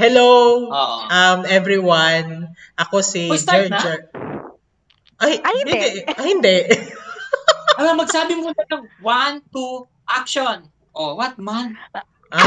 [0.00, 0.96] Hello, Oo.
[1.06, 2.48] um, everyone.
[2.72, 3.76] Ako si Uy, start na?
[3.76, 4.00] Gerger.
[5.20, 5.80] Ay, Ay, hindi.
[6.08, 6.56] Ay, hindi.
[7.80, 10.68] Ano, magsabi mo na ng one, two, action.
[10.92, 11.72] Oh, what man?
[11.96, 12.04] Ah,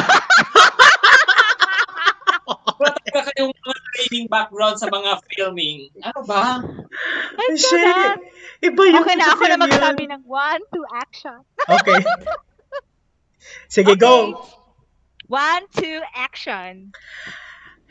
[2.78, 5.90] Wala talaga kayong mga training background sa mga filming.
[6.06, 6.62] Ano ba?
[7.34, 7.82] Ay, shit.
[7.82, 8.14] na.
[8.62, 9.62] Iba yung Okay na ako na yun.
[9.66, 11.40] magsabi ng one, two, action.
[11.66, 11.98] Okay.
[13.74, 14.06] Sige, Okay.
[14.06, 14.38] go.
[15.26, 16.94] One, two, action.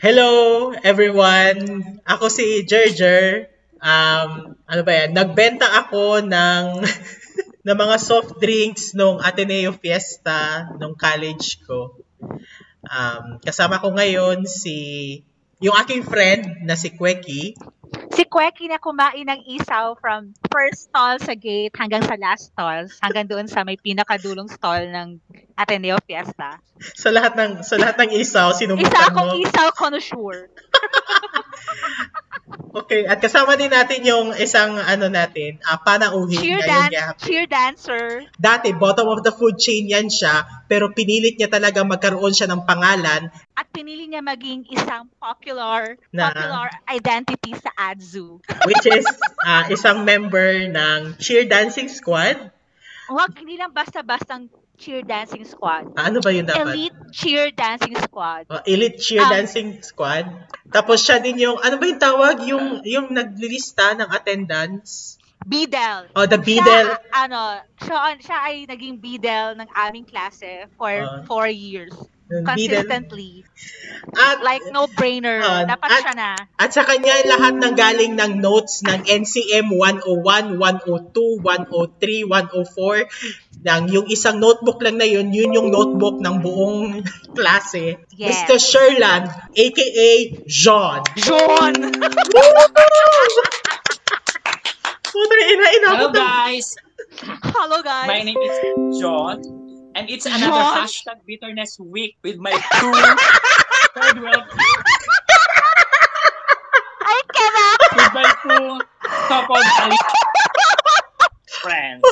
[0.03, 1.63] Hello, everyone.
[2.03, 3.47] Ako si Gerger.
[3.79, 5.15] Um, ano ba yan?
[5.15, 6.83] Nagbenta ako ng
[7.71, 12.03] ng mga soft drinks nung Ateneo Fiesta nung college ko.
[12.83, 14.75] Um, kasama ko ngayon si
[15.63, 17.55] yung aking friend na si Kweki.
[18.13, 22.85] Si Kweki na kumain ng isaw from first stall sa gate hanggang sa last stall,
[23.01, 25.17] hanggang doon sa may pinakadulong stall ng
[25.57, 26.61] Ateneo Fiesta.
[26.97, 29.41] Sa lahat ng sa lahat ng isaw Isa sinubukan akong mo.
[29.41, 30.49] isaw connoisseur.
[32.73, 37.21] Okay, at kasama din natin yung isang ano natin, uh, panauhin Cheer, ngayong dan- gabi.
[37.21, 38.05] cheer dancer.
[38.35, 42.65] Dati, bottom of the food chain yan siya, pero pinilit niya talaga magkaroon siya ng
[42.65, 48.41] pangalan At pinili niya maging isang popular Na- popular identity sa ADZU.
[48.65, 49.05] which is
[49.39, 52.41] ah, isang member ng cheer dancing squad.
[53.05, 55.93] Huwag, hindi lang basta-bastang cheer dancing squad.
[55.95, 56.75] Ah, ano ba yun dapat?
[56.75, 58.47] Elite cheer dancing squad.
[58.51, 60.27] Oh, elite cheer Um, dancing squad.
[60.69, 62.37] Tapos siya din yung, ano ba yung tawag?
[62.49, 65.17] Yung, yung naglilista ng attendance.
[65.43, 66.07] Bidel.
[66.15, 66.95] Oh, the Beadle.
[66.95, 67.41] Siya, ano,
[67.75, 71.27] siya, siya ay naging bidel ng aming klase for Ah.
[71.27, 71.91] four years.
[72.33, 73.45] Consistently.
[74.17, 75.45] At, Like, no-brainer.
[75.45, 76.31] Ah, Dapat at- siya na.
[76.57, 83.05] at sa kanya, lahat ng galing ng notes ng NCM 101, 102, 103, 104.
[83.63, 87.07] Ng, yung isang notebook lang na yun, yun yung notebook ng buong
[87.39, 88.03] klase.
[88.19, 88.43] Yes.
[88.43, 88.59] Mr.
[88.59, 90.11] Sherland, aka
[90.51, 91.07] John.
[91.15, 91.73] John!
[95.13, 95.89] Puta, ina, ina.
[95.95, 96.75] Hello guys!
[97.23, 98.09] Hello, guys.
[98.09, 99.39] My name is John.
[99.95, 100.83] And it's another John.
[100.83, 102.93] hashtag bitterness week with my two
[103.95, 104.43] third world
[106.99, 107.79] I cannot!
[107.93, 108.81] with my two
[109.29, 109.61] couple
[111.61, 112.03] friends.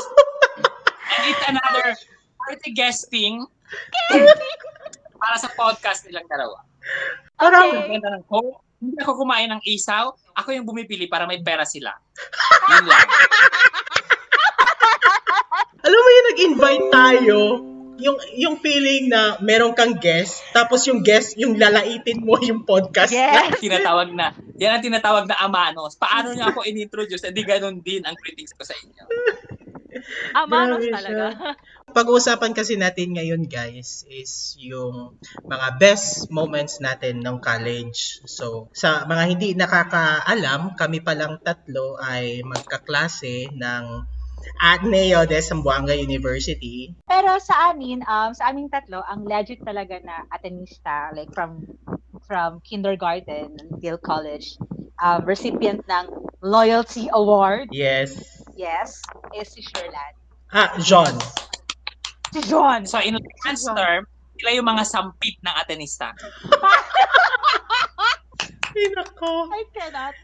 [1.10, 1.88] And it's another
[2.38, 3.44] party guesting
[5.20, 6.62] para sa podcast nilang dalawa.
[7.36, 8.00] Parang, Okay.
[8.30, 8.64] Hope.
[8.80, 10.16] Hindi ako kumain ng isaw.
[10.40, 11.92] Ako yung bumipili para may pera sila.
[12.72, 13.08] Yun lang.
[15.84, 17.38] alam mo yung nag-invite tayo,
[18.00, 23.12] yung yung feeling na meron kang guest, tapos yung guest, yung lalaitin mo yung podcast.
[23.12, 23.60] Yes.
[23.60, 26.00] tinatawag na, yan ang tinatawag na amanos.
[26.00, 27.20] Paano niya ako in-introduce?
[27.28, 29.04] Hindi ganun din ang critics ko sa inyo.
[30.34, 31.24] Amanos Grabe talaga.
[31.96, 35.18] Pag-uusapan kasi natin ngayon, guys, is yung
[35.50, 38.22] mga best moments natin ng college.
[38.30, 43.84] So, sa mga hindi nakakaalam, kami palang tatlo ay magkaklase ng
[44.60, 46.94] Ateneo de Zamboanga University.
[47.04, 51.66] Pero sa amin, um, sa aming tatlo, ang legit talaga na Atenista, like from
[52.24, 54.56] from kindergarten until college,
[55.02, 56.06] um, recipient ng
[56.40, 58.39] Loyalty Award, Yes.
[58.60, 59.00] Yes,
[59.32, 60.14] is si Sherland.
[60.52, 61.16] Ah, John.
[62.36, 62.84] Si John!
[62.84, 64.04] So in layman's term,
[64.36, 66.12] sila yung mga sampit ng Atenista.
[68.70, 69.50] Ay, nako.
[69.50, 70.14] I cannot.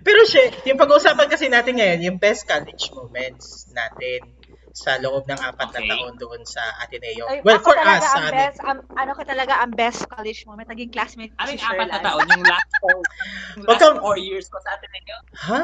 [0.00, 4.35] Pero shit, yung pag-uusapan kasi natin ngayon, yung best college moments natin
[4.76, 5.88] sa loob ng apat Okay.
[5.88, 7.24] na taon doon sa Ateneo.
[7.24, 8.36] Ay, well, for talaga us, sa ang amin.
[8.36, 11.64] best, ang, ano ko talaga ang best college moment, naging classmate ko Ano si yung
[11.64, 12.24] apat na taon?
[12.28, 15.16] Yung last four, yung last kang- four years ko sa Ateneo?
[15.48, 15.60] Ha?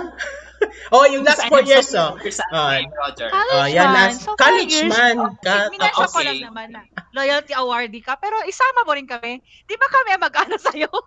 [0.96, 2.16] oh, yung last four years, oh.
[2.32, 3.28] sa Ah, Ateneo, Roger.
[3.28, 3.96] College Oh, yan, man.
[4.08, 5.14] last- So, college years, man.
[5.18, 6.24] Oh, Ka- minasya ko okay.
[6.24, 6.80] lang naman na
[7.12, 9.38] loyalty awardee ka, pero isama mo rin kami.
[9.62, 10.88] Di ba kami ang mag-ano sa'yo?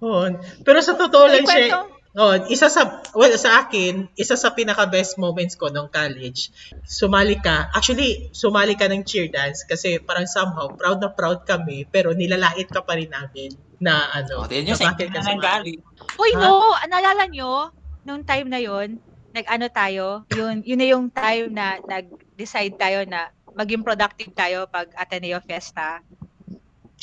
[0.00, 0.24] Oh,
[0.64, 1.84] pero sa totoo lang siya.
[2.16, 6.50] Oh, isa sa, well, sa akin, isa sa pinaka-best moments ko nung college,
[6.82, 11.86] sumali ka, actually, sumali ka ng cheer dance kasi parang somehow, proud na proud kami,
[11.86, 15.28] pero nilalait ka pa rin namin na ano, Oh, nyo na sa bakit ka inyo
[15.38, 15.44] sumali.
[15.44, 15.80] galing.
[16.18, 17.70] Uy, no, naalala nyo,
[18.02, 18.98] nung time na yon
[19.30, 24.90] nag-ano tayo, yun, yun na yung time na nag-decide tayo na maging productive tayo pag
[24.98, 26.02] Ateneo Fiesta.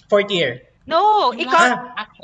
[0.07, 0.63] Fourth year.
[0.87, 2.15] No, Yung ikaw, last act,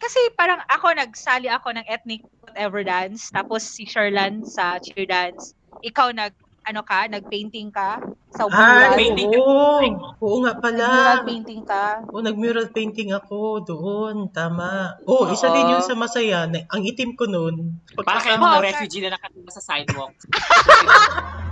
[0.00, 5.52] kasi parang ako, nagsali ako ng ethnic whatever dance, tapos si Sherlan sa cheer dance.
[5.84, 8.00] Ikaw nag, ano ka, nag-painting ka
[8.32, 8.92] sa mural.
[8.92, 9.80] Ay, painting oo.
[10.20, 10.84] Oo nga pala.
[10.84, 11.84] Nag-mural painting ka.
[12.10, 14.28] Oh, nag-mural painting ako doon.
[14.28, 15.00] Tama.
[15.04, 15.54] Oh, isa Oo.
[15.56, 16.44] din yun sa masaya.
[16.44, 17.80] Na- Ang itim ko noon.
[17.96, 18.66] Para kayo Oh, mga okay.
[18.72, 20.16] refugee na nakatira sa sidewalk.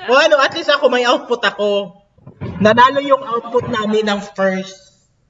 [0.00, 1.92] O ano, at least ako may output ako.
[2.56, 4.80] Nanalo yung output namin ng first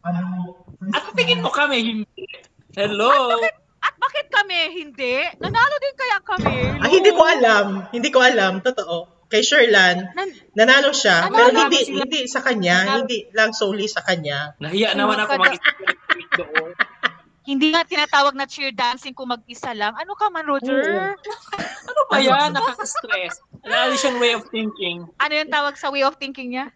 [0.00, 2.24] ano, At tingin mo kami, hindi.
[2.72, 3.12] Hello?
[3.80, 5.24] At bakit kami hindi?
[5.40, 6.56] Nanalo din kaya kami.
[6.80, 7.66] Ah, hindi ko alam.
[7.92, 8.64] Hindi ko alam.
[8.64, 9.20] Totoo.
[9.30, 11.30] Kay Sherlan, Nan- nanalo siya.
[11.30, 12.02] Nanalo pero hindi, sila.
[12.02, 12.76] hindi sa kanya.
[12.82, 12.98] Nanalo.
[13.06, 14.58] Hindi lang solely sa kanya.
[14.58, 15.76] Nahiya naman ako mag-isip
[16.34, 16.74] doon.
[17.40, 19.96] Hindi nga tinatawag na cheer dancing kung mag-isa lang.
[19.98, 21.18] Ano ka man, Roger?
[21.82, 22.54] Ano ba yan?
[22.54, 23.42] Nakaka-stress.
[23.66, 25.08] An Alician way of thinking.
[25.18, 26.70] Ano yung tawag sa way of thinking niya?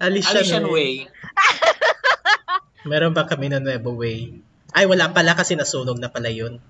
[0.00, 1.04] Alician, Alician way.
[1.04, 1.12] way.
[2.86, 4.38] Meron ba kami na Nuevo Way?
[4.70, 6.62] Ay, wala pala kasi nasunog na pala yun.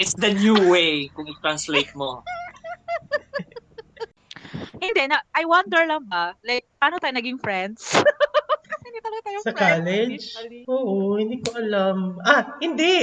[0.00, 2.24] It's the new way kung i-translate mo.
[4.80, 8.00] Hindi, na, I wonder lang ba, like, paano tayo naging friends?
[8.70, 9.60] Kasi hindi talaga tayo Sa friends.
[9.60, 10.08] college?
[10.08, 10.60] initially.
[10.64, 12.16] Oo, hindi ko alam.
[12.24, 12.94] Ah, hindi.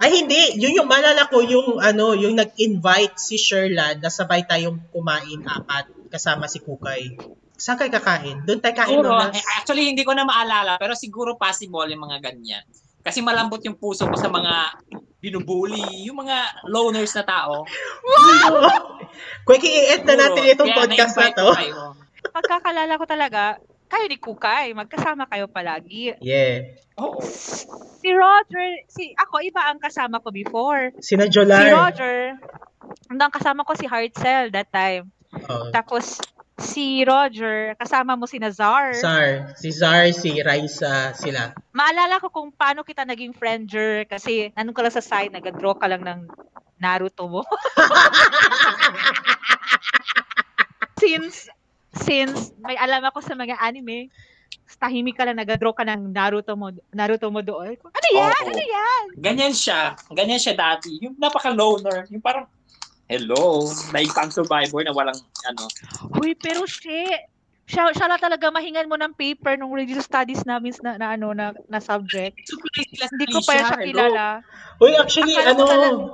[0.00, 0.56] Ay, hindi.
[0.56, 5.92] Yun yung malala ko, yung ano, yung nag-invite si Sherlan na sabay tayong kumain apat
[6.08, 7.18] kasama si Kukay.
[7.56, 8.44] Saan kayo kakain?
[8.44, 12.04] Doon tayo kain Siguro, no, eh, actually hindi ko na maalala, pero siguro possible yung
[12.04, 12.64] mga ganyan.
[13.00, 14.82] Kasi malambot yung puso ko sa mga
[15.22, 17.64] binubuli, yung mga loners na tao.
[19.46, 21.48] Quick, i-end na natin itong Kaya podcast na to.
[22.34, 23.42] Pagkakalala ko talaga,
[23.86, 26.18] kayo ni Kukay, magkasama kayo palagi.
[26.18, 26.76] Yeah.
[26.98, 27.22] Oo.
[28.02, 30.90] Si Roger, si ako, iba ang kasama ko before.
[30.98, 31.70] Sina Si Jolar.
[31.70, 32.38] Roger,
[33.06, 35.14] ang kasama ko si Heartcell that time.
[35.46, 36.18] Oh, Tapos,
[36.56, 38.96] si Roger, kasama mo si Nazar.
[38.96, 39.52] Zar.
[39.60, 41.52] Si Zar, si Raisa, sila.
[41.76, 45.88] Maalala ko kung paano kita naging friender kasi nandun ka lang sa side, nag-draw ka
[45.88, 46.20] lang ng
[46.76, 47.40] Naruto mo.
[51.00, 51.48] since,
[51.92, 54.08] since may alam ako sa mga anime,
[54.80, 57.76] tahimik ka lang, nag-draw ka ng Naruto mo, Naruto mo doon.
[57.80, 58.42] Ano yan?
[58.44, 58.52] Oo.
[58.52, 59.04] Ano yan?
[59.16, 59.96] Ganyan siya.
[60.12, 61.00] Ganyan siya dati.
[61.04, 62.08] Yung napaka-loner.
[62.12, 62.48] Yung parang,
[63.06, 65.64] hello, naipang survivor na walang, ano.
[66.18, 67.30] Uy, pero shit.
[67.66, 71.34] Siya, siya lang talaga mahingan mo ng paper nung religious studies namin na, na ano
[71.34, 72.38] na, na subject.
[73.10, 73.90] Hindi ko pa siya hello.
[73.90, 74.24] kilala.
[74.78, 76.06] Uy, actually, Akala ano, talaga-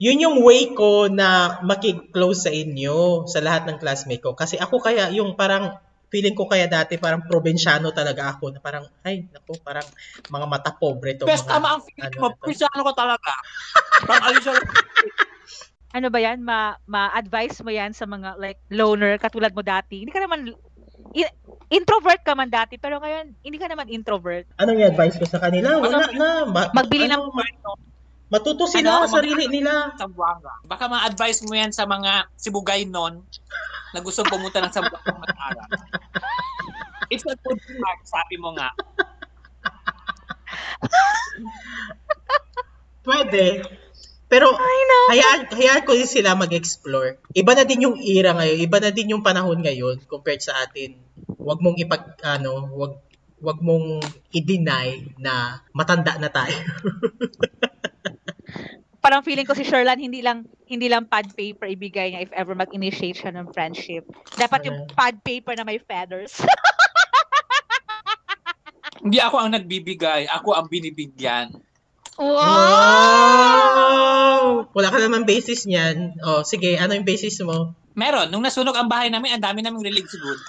[0.00, 4.32] yun yung way ko na makig-close sa inyo, sa lahat ng classmate ko.
[4.32, 5.76] Kasi ako kaya, yung parang,
[6.08, 9.84] feeling ko kaya dati parang probinsyano talaga ako, na parang, ay, naku, parang
[10.30, 11.28] mga mata pobre to.
[11.28, 12.28] Best mga, tama ang feeling ano mo.
[12.32, 12.42] na.
[12.48, 13.32] Prisano ko talaga.
[14.08, 14.52] Parang Alicia,
[15.94, 20.02] ano ba yan, ma, ma-advise mo yan sa mga like loner katulad mo dati.
[20.02, 20.50] Hindi ka naman
[21.14, 21.34] i-
[21.70, 24.50] introvert ka man dati pero ngayon hindi ka naman introvert.
[24.58, 25.78] Anong i-advise ko sa kanila?
[25.78, 26.28] Wala na.
[26.44, 27.78] Ma- Magbili ng ano, ma-
[28.26, 29.06] matuto sila Ano?
[29.06, 29.94] sa sarili nila.
[29.94, 30.66] Zamboanga.
[30.66, 33.22] Baka ma-advise mo yan sa mga sibugay non
[33.94, 35.70] na gusto pumunta ng Zamboanga mag-aral.
[37.06, 38.74] It's a good start, sabi mo nga.
[43.04, 43.62] Pwede.
[44.34, 44.50] Pero,
[45.14, 47.22] hayaan, hayaan ko din sila mag-explore.
[47.30, 48.58] Iba na din yung era ngayon.
[48.58, 50.98] Iba na din yung panahon ngayon compared sa atin.
[51.38, 52.98] Huwag mong ipag, ano, wag
[53.44, 54.02] wag mong
[54.32, 56.56] i-deny na matanda na tayo.
[59.04, 62.56] Parang feeling ko si Sherlan hindi lang hindi lang pad paper ibigay niya if ever
[62.56, 64.08] mag-initiate siya ng friendship.
[64.32, 66.40] Dapat yung pad paper na may feathers.
[69.04, 71.52] Hindi ako ang nagbibigay, ako ang binibigyan.
[72.18, 72.34] Wow!
[73.54, 74.68] Wow!
[74.70, 76.18] Wala ka naman basis niyan.
[76.20, 77.74] Oh, sige, ano yung basis mo?
[77.94, 80.40] Meron, nung nasunog ang bahay namin, ang dami naming religious good.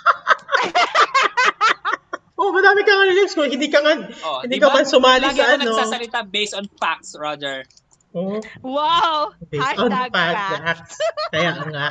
[2.35, 3.48] Oh, madami ka nga lyrics ko.
[3.48, 5.63] Hindi ka nga, Oh, hindi di ka man sumali Lagi sa ako ano.
[5.65, 7.63] nagsasalita based on facts, Roger.
[8.12, 9.31] Oh, Wow!
[9.48, 10.51] based on Hashtag fact, fact.
[10.62, 10.95] facts.
[11.31, 11.88] Kaya nga.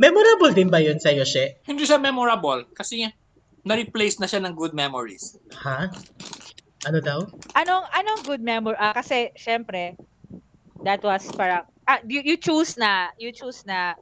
[0.00, 1.60] Memorable din ba yun sa'yo, She?
[1.62, 3.04] Hindi siya memorable kasi
[3.62, 5.36] na-replace na siya ng good memories.
[5.60, 5.92] Ha?
[6.82, 7.20] Ano daw?
[7.54, 8.74] Anong anong good memory?
[8.80, 9.94] Ah, kasi syempre
[10.82, 13.94] that was parang ah, you, you choose na you choose na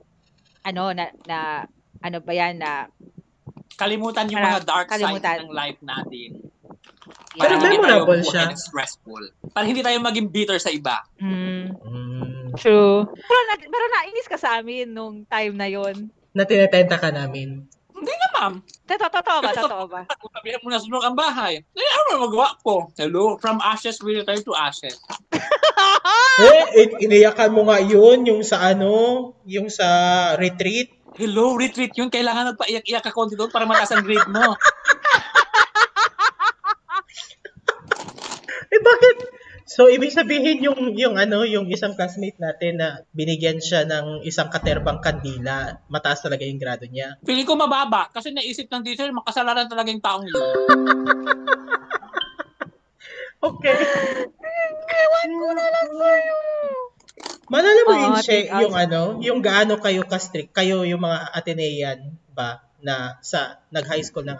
[0.64, 1.68] ano na na
[2.00, 2.88] ano ba yan na
[3.76, 5.24] Kalimutan yung Parang mga dark kalimutan.
[5.24, 6.28] side ng life natin.
[7.32, 8.44] Pero Para hindi tayo memorable siya.
[8.52, 9.22] stressful.
[9.56, 11.00] Para hindi tayo maging bitter sa iba.
[11.16, 13.08] mm, Mm, true.
[13.08, 16.12] Pero na, pero nainis ka sa amin nung time na yon.
[16.36, 17.64] na tinetenta ka namin.
[18.00, 18.54] Hindi na, ma'am.
[18.88, 19.50] Totoo, totoo ba?
[19.52, 20.00] Totoo ba?
[20.08, 22.88] Kung sabihin mo na sunog ang bahay, eh, ano na magawa ko?
[22.96, 24.96] Hello, from ashes we return to ashes.
[26.40, 29.88] Eh, in- iniyakan mo nga yun, yung sa ano, yung sa
[30.40, 30.88] retreat.
[31.20, 32.08] Hello, retreat yun.
[32.08, 34.40] Kailangan magpaiyak-iyak ka konti doon para mataas ang grade mo.
[38.70, 39.16] Eh, bakit?
[39.80, 44.52] So, ibig sabihin yung, yung ano, yung isang classmate natin na binigyan siya ng isang
[44.52, 47.16] katerbang kandila, mataas talaga yung grado niya.
[47.24, 50.36] Feeling ko mababa kasi naisip ng teacher, makasalanan talaga yung taong yun.
[53.40, 53.72] Okay.
[54.84, 56.36] Ewan ko na lang sa'yo.
[57.48, 58.60] Malala mo Oo, yun, take She, out.
[58.68, 64.24] yung ano, yung gaano kayo ka-strict, kayo yung mga Atenean ba, na sa nag-high school
[64.24, 64.38] ng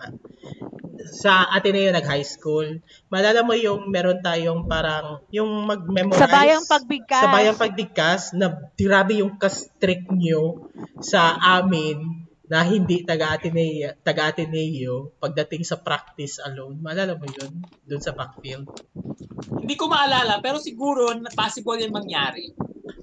[1.11, 2.79] sa Ateneo nag-high school.
[3.11, 6.23] Malala mo yung meron tayong parang yung mag-memorize.
[6.23, 7.23] Sa bayang pagbigkas.
[7.25, 8.47] Sa bayang pagbigkas na
[8.79, 10.71] grabe yung ka-strict nyo
[11.03, 16.83] sa amin na hindi taga-Ateneo, taga-Ateneo pagdating sa practice alone.
[16.83, 17.63] Malala mo yun?
[17.87, 18.67] Doon sa backfield.
[19.55, 22.51] Hindi ko maalala, pero siguro na possible yung mangyari.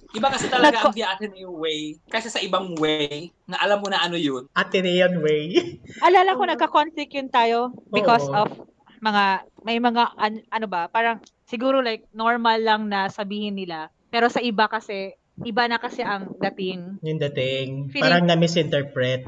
[0.10, 2.00] Iba kasi talaga Nagko- ang di atin yung way.
[2.06, 4.48] Kasi sa ibang way, na alam mo na ano yun.
[4.52, 5.52] Atenean way.
[6.06, 7.60] Alala ko, nagka-conflict yun tayo
[7.90, 8.36] because Oo.
[8.38, 8.50] of
[8.98, 9.24] mga,
[9.62, 13.92] may mga, an- ano ba, parang siguro like normal lang na sabihin nila.
[14.08, 16.98] Pero sa iba kasi, iba na kasi ang dating.
[17.02, 17.68] Yung dating.
[17.90, 19.28] Feeling- Parang na-misinterpret.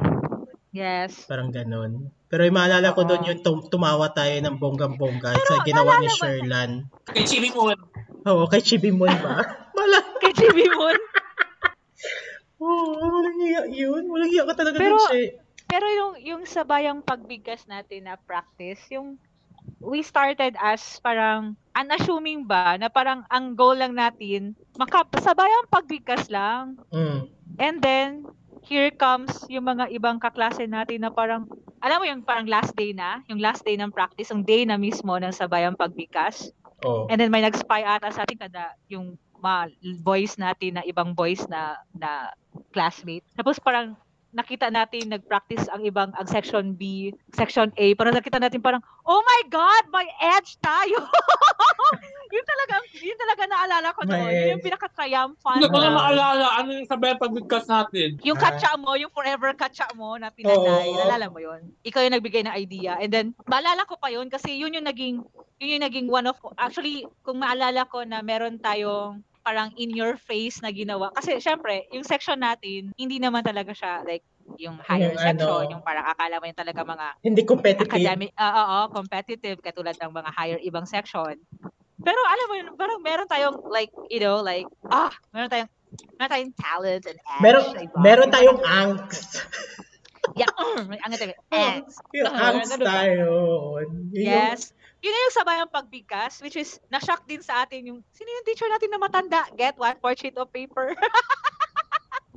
[0.69, 1.25] Yes.
[1.25, 2.07] Parang ganun.
[2.25, 3.09] Pero yung maalala ko Oo.
[3.09, 6.71] doon yung tum- tumawa tayo ng bonggang-bongga sa ginawa ni naalala mo- Sherlan.
[7.09, 7.77] Kay Chibi Moon,
[8.21, 9.41] Oo, kay Chibimon ba?
[9.79, 9.99] Wala.
[10.19, 10.97] Kay Jimmy Moon.
[12.59, 14.03] Oo, walang iya yun.
[14.11, 15.39] Walang iya ka talaga Pero- dun siya.
[15.69, 19.21] Pero yung, yung sa bayang pagbigkas natin na practice, yung
[19.77, 25.69] we started as parang unassuming ba na parang ang goal lang natin maka sa bayang
[25.69, 27.29] pagbigkas lang Mm.
[27.59, 28.23] And then,
[28.63, 31.43] here comes yung mga ibang kaklase natin na parang,
[31.83, 34.79] alam mo yung parang last day na, yung last day ng practice, yung day na
[34.79, 36.55] mismo ng sabayang pagbikas.
[36.87, 37.11] Oh.
[37.11, 39.61] And then may nag-spy ata sa atin kada yung mga
[39.99, 42.31] boys natin na ibang boys na na
[42.71, 43.25] classmate.
[43.35, 43.95] Tapos parang
[44.29, 49.21] nakita natin nag-practice ang ibang ang section B, section A, parang nakita natin parang, oh
[49.25, 51.01] my God, may edge tayo!
[52.35, 54.29] yun talaga, yun talaga naalala ko noon.
[54.29, 55.57] Yun yung pinaka-triumphant.
[55.57, 58.21] hindi ko na maalala ano yung sabay pagbigkas natin.
[58.21, 58.53] Yung Ah.
[58.53, 60.99] katsa mo, yung forever katsa mo na pinatay, Oo.
[61.01, 61.73] nalala mo yun?
[61.81, 63.01] Ikaw yung nagbigay ng idea.
[63.01, 65.25] And then, maalala ko pa yun kasi yun yung naging,
[65.57, 70.19] yun yung naging one of, actually, kung maalala ko na meron tayong parang in your
[70.19, 71.09] face na ginawa.
[71.15, 74.23] Kasi syempre, yung section natin, hindi naman talaga siya like
[74.57, 77.89] yung higher Yung section, ano, yung parang akala mo yung talaga mga Hindi competitive.
[77.89, 81.37] academic, ah, oo, competitive katulad ng mga higher ibang section.
[81.99, 85.71] Pero alam mo yun, parang meron tayong like, you know, like, ah, meron tayong
[86.15, 87.43] meron tayong talent and edge.
[87.43, 87.97] Meron, iba.
[87.99, 89.43] meron tayong angst.
[90.37, 90.51] Yeah,
[90.89, 91.35] may angst tayo.
[91.51, 91.99] Angst.
[92.13, 92.85] Yung angst ba?
[92.85, 93.27] tayo.
[94.13, 94.71] Yun Yes.
[94.99, 98.67] Yun na yung sabayang pagbigkas, which is, na-shock din sa atin yung, sino yung teacher
[98.67, 99.47] natin na matanda?
[99.55, 100.91] Get one fourth sheet of paper.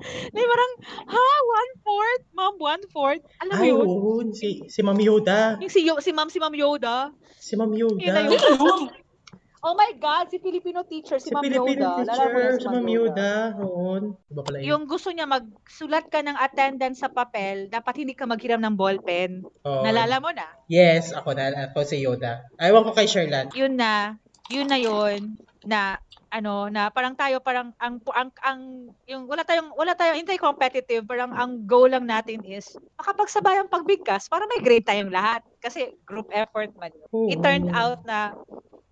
[0.02, 0.73] Di parang,
[1.07, 1.26] ha?
[1.47, 2.25] One fourth?
[2.35, 3.23] Ma'am, one fourth?
[3.38, 3.87] Alam mo Ay, yun?
[3.87, 4.11] oo.
[4.35, 5.59] Si, si Ma'am Yoda.
[5.62, 7.11] Yung si, Yo- si Ma'am, si Ma'am Yoda.
[7.38, 7.99] Si Ma'am Yoda.
[8.02, 8.38] Yun na yun.
[9.62, 12.02] Oh my God, si Filipino teacher, si, Si Ma'am Filipino Yoda.
[12.02, 13.33] Yun, teacher, si Ma'am Yoda.
[14.42, 14.66] Pala yun.
[14.66, 19.47] Yung gusto niya magsulat ka ng attendance sa papel, dapat hindi ka maghiram ng ballpen.
[19.62, 19.83] Oo.
[19.87, 20.50] Nalala mo na?
[20.66, 21.71] Yes, ako na.
[21.71, 22.42] Ako si Yoda.
[22.59, 23.54] Aywan ko kay Sherlan.
[23.54, 24.19] yun na,
[24.50, 25.95] yun na yun na
[26.35, 28.61] ano na parang tayo parang ang ang, ang
[29.07, 34.26] yung wala tayong wala tayong hindi competitive parang ang goal lang natin is makapagsabayang pagbigkas
[34.26, 37.09] para may grade tayong lahat kasi group effort man yun.
[37.14, 37.31] Oo.
[37.31, 38.35] It turned out na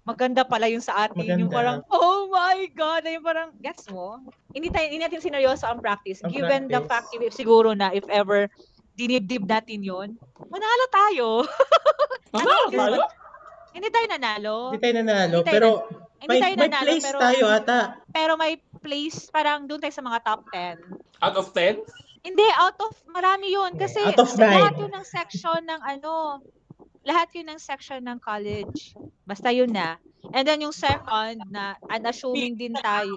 [0.03, 1.55] maganda pala yung sa atin yung Maganda.
[1.55, 4.19] parang oh my god na yung parang gets mo
[4.51, 6.89] hindi tayo hindi natin sineryoso ang practice Ang given the practice.
[6.89, 8.49] fact if siguro na if ever
[8.95, 10.09] dinibdib natin yun
[10.43, 11.29] manalo tayo
[12.33, 13.03] Ano tayo?
[13.71, 15.37] hindi tayo nanalo Hindi tayo nanalo.
[15.37, 15.69] Hindi tayo Pero
[16.17, 17.81] hindi may, tayo may nanalo, place pero- tayo ata.
[18.09, 20.85] pero may place, parang doon tayo sa mga top 10.
[21.19, 21.81] Out of 10?
[22.23, 23.73] Hindi, out of, marami yun.
[23.75, 24.81] Kasi Out of lahat nine.
[24.81, 26.45] yun ng section ng ano,
[27.01, 28.93] lahat yun ng section ng college.
[29.25, 29.97] Basta yun na.
[30.37, 33.17] And then yung second na unassuming din tayo.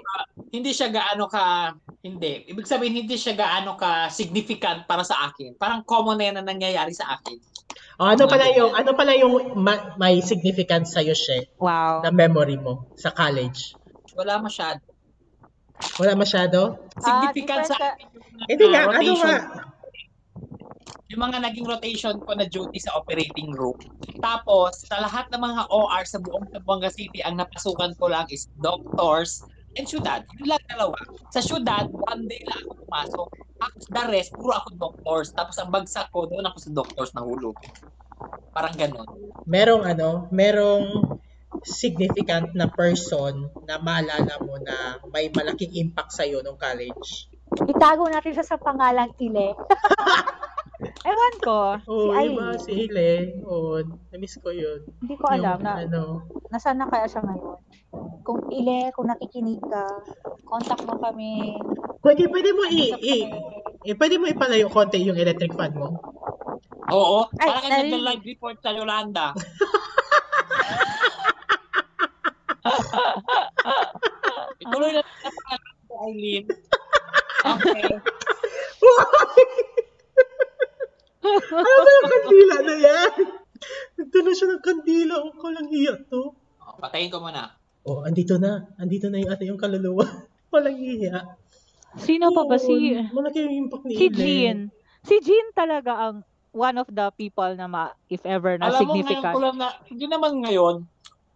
[0.55, 2.47] Hindi siya gaano ka, hindi.
[2.47, 5.59] Ibig sabihin, hindi siya gaano ka significant para sa akin.
[5.59, 7.35] Parang common na yan na nangyayari sa akin.
[7.99, 12.01] O, ano pala yung ano pala yung ma- may significance sa iyo, She, Wow.
[12.01, 13.75] na memory mo sa college?
[14.15, 14.79] Wala masyado.
[15.99, 16.79] Wala masyado?
[16.97, 18.07] Significant sa akin
[18.47, 19.35] Hindi nga, ano nga?
[21.13, 23.77] Yung mga naging rotation ko na duty sa operating room.
[24.17, 28.49] Tapos, sa lahat ng mga OR sa buong Zamboanga City, ang napasukan ko lang is
[28.57, 29.45] doctors
[29.77, 30.25] and syudad.
[30.41, 30.97] Yun lang dalawa.
[31.29, 33.29] Sa syudad, one day lang ako pumasok.
[33.61, 35.29] Tapos the rest, puro ako doctors.
[35.37, 37.57] Tapos ang bagsak ko, doon ako sa doctors nahulog.
[38.49, 39.05] Parang ganon.
[39.45, 41.13] Merong ano, merong
[41.61, 47.29] significant na person na maalala mo na may malaking impact sa iyo nung college.
[47.69, 49.53] Itago natin siya sa pangalang Ile.
[50.81, 51.59] Ewan ko.
[51.85, 52.57] Oh, si Aileen.
[52.59, 53.11] si Ile.
[53.45, 53.77] Oh,
[54.09, 54.81] na-miss ko 'yun.
[55.05, 56.01] Hindi ko alam Yung, na ano,
[56.49, 57.57] nasaan na kaya siya ngayon.
[58.25, 59.85] Kung Ile, kung nakikinig ka,
[60.49, 61.55] contact mo kami.
[62.01, 63.15] pwede pwede mo i, i
[63.83, 65.99] eh, pwede mo ipalayo konti yung electric fan mo.
[66.91, 67.27] Oo.
[67.39, 67.93] Ay, Parang narinig.
[67.99, 69.35] nag-live report sa Yolanda.
[74.63, 75.27] Ituloy na ko,
[76.07, 76.45] Eileen.
[77.43, 77.83] Okay.
[81.23, 83.13] Ano ba yung kandila na yan?
[83.97, 85.13] Lang siya ng kandila.
[85.23, 86.35] Oh, kalang hiya to.
[86.59, 87.55] Oh, patayin ko muna.
[87.83, 88.67] Oh, andito na.
[88.79, 90.03] Andito na yung ate yung kaluluwa.
[90.53, 91.35] Walang hiya.
[91.99, 94.07] Sino pa ba si Malaki yung impact ni si.
[94.09, 94.69] Jean?
[95.05, 98.93] Si Jean talaga ang one of the people na ma, if ever na Alam mo
[98.93, 99.33] ngayon significant.
[99.33, 100.75] ko lang na, hindi naman ngayon,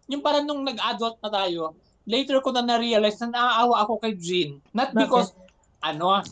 [0.08, 1.74] yung parang nung nag-adult na tayo,
[2.06, 4.62] later ko na na-realize na naaawa ako kay Jean.
[4.72, 4.98] Not Bakit?
[5.02, 5.34] because,
[5.82, 6.22] ano,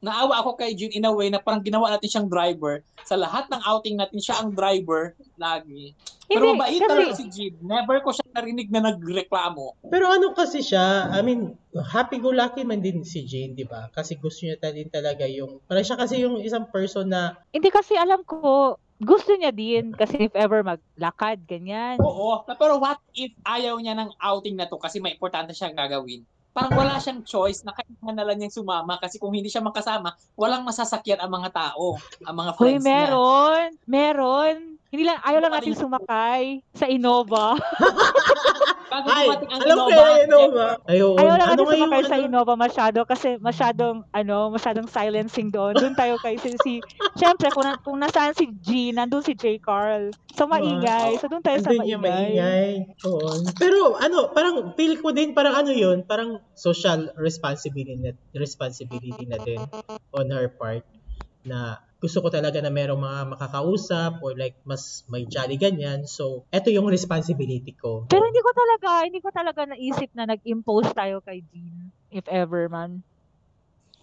[0.00, 2.84] naawa ako kay Jean in a way na parang ginawa natin siyang driver.
[3.06, 5.96] Sa lahat ng outing natin, siya ang driver lagi.
[6.26, 7.54] Pero Hindi, mabait kasi- talaga si Jean.
[7.62, 9.78] Never ko siya narinig na nagreklamo.
[9.86, 13.88] Pero ano kasi siya, I mean, happy-go-lucky man din si Jane, di ba?
[13.90, 17.70] Kasi gusto niya ta din talaga yung, parang siya kasi yung isang person na, Hindi
[17.70, 22.00] kasi alam ko, gusto niya din kasi if ever maglakad, ganyan.
[22.00, 22.42] Oo.
[22.48, 26.24] Pero what if ayaw niya ng outing na to kasi may importante siyang gagawin?
[26.56, 30.16] Parang wala siyang choice na kailangan na lang niyang sumama kasi kung hindi siya makasama,
[30.40, 33.12] walang masasakyan ang mga tao, ang mga friends niya.
[33.12, 33.68] meron.
[33.84, 34.56] Meron.
[34.96, 37.52] Hindi lang, ayaw lang natin sumakay sa Innova.
[38.96, 40.66] Bago ay, dumating ang alam ko Innova, yung Innova.
[40.88, 41.16] Ayun.
[41.20, 45.76] Ayaw lang ano natin sumakay sa ano, Innova masyado kasi masyadong, ano, masyadong silencing doon.
[45.76, 46.72] Doon tayo kay si, si
[47.12, 49.60] Siyempre, kung, na- kung nasaan si G, nandun si J.
[49.60, 50.16] Carl.
[50.32, 51.20] So, maingay.
[51.20, 52.00] So, doon tayo sa maingay.
[52.00, 52.72] maingay.
[53.04, 53.28] Oo.
[53.60, 59.36] Pero ano, parang feel ko din parang ano yun, parang social responsibility na, responsibility na
[59.44, 59.60] din
[60.16, 60.88] on her part
[61.44, 66.04] na gusto ko talaga na merong mga makakausap or like mas may jolly ganyan.
[66.04, 68.04] So, eto yung responsibility ko.
[68.06, 72.68] Pero hindi ko talaga, hindi ko talaga naisip na nag-impose tayo kay Jean, if ever
[72.68, 73.00] man.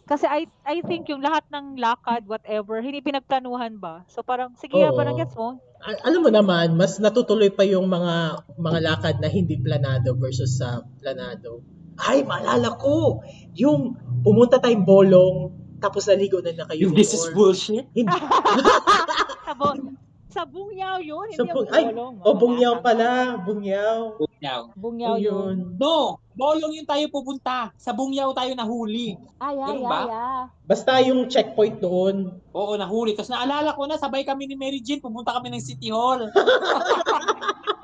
[0.03, 4.03] Kasi I I think yung lahat ng lakad, whatever, hindi pinagplanuhan ba?
[4.11, 4.97] So parang, sige, Oo.
[4.97, 5.63] parang gets mo?
[5.83, 10.59] Al- alam mo naman, mas natutuloy pa yung mga mga lakad na hindi planado versus
[10.59, 11.63] sa planado.
[11.95, 13.23] Ay, maalala ko!
[13.55, 13.95] Yung
[14.25, 16.87] pumunta tayong bolong, tapos naligo na na kayo.
[16.95, 17.83] This is or- bullshit.
[17.91, 18.07] Hindi.
[19.47, 19.91] sa, bu-
[20.31, 22.15] sa bungyaw yun, hindi Sa bung- ay, bolong.
[22.23, 23.09] O, bungyaw Mamaya, pala.
[23.43, 23.97] Bungyaw.
[24.17, 24.61] Bungyaw.
[24.73, 25.75] Bungyaw yun.
[25.75, 27.69] No, bolong yun tayo pupunta.
[27.75, 29.19] Sa bungyaw tayo nahuli.
[29.37, 29.99] Ay, ay, Ganun ay, ba?
[30.07, 30.43] ay.
[30.63, 32.31] Basta yung checkpoint doon.
[32.55, 33.13] Oo, nahuli.
[33.13, 36.31] Tapos naalala ko na, sabay kami ni Mary Jane, pumunta kami ng City Hall.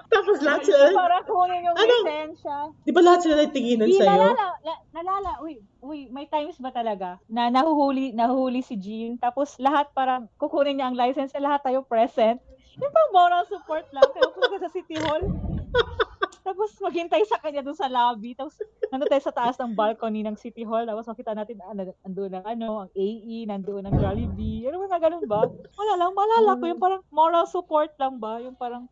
[0.09, 1.95] Tapos lahat sila, parang kunin yung Ano?
[2.01, 2.57] lisensya.
[2.81, 4.09] di ba lahat sila nagtinginan sa'yo?
[4.09, 9.53] nalala, la- nalala, uy, uy, may times ba talaga na nahuhuli, nahuhuli si Jean, tapos
[9.57, 12.41] lahat parang kukunin niya ang license, eh, lahat tayo present.
[12.75, 15.21] Yung pang moral support lang, kaya pumunta sa City Hall.
[16.47, 18.57] tapos maghintay sa kanya dun sa lobby, tapos
[18.89, 22.33] nandun tayo sa taas ng balcony ng City Hall, tapos makita natin, ah, nand- nandun
[22.33, 25.45] ang ano, ang AE, nandun ang Jollibee, ano ba na ganun ba?
[25.77, 28.41] Wala lang, malala ko, yung parang moral support lang ba?
[28.41, 28.89] Yung parang,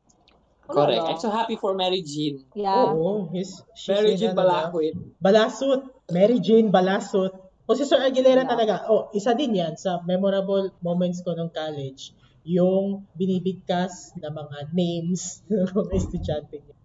[0.67, 1.03] Correct.
[1.03, 2.43] I'm so happy for Mary Jean.
[2.53, 2.91] Yeah.
[2.91, 3.31] Oo.
[3.31, 4.43] He's, she's Mary Jean ano.
[4.43, 4.93] Balakwit.
[5.17, 5.81] Balasut.
[6.11, 7.31] Mary Jane Balasut.
[7.63, 8.51] O si Sir Aguilera Yeah.
[8.51, 8.75] talaga.
[8.87, 12.11] Oh, isa din yan sa memorable moments ko ng college.
[12.47, 16.75] Yung binibigkas na mga names ng mga estudyante niya.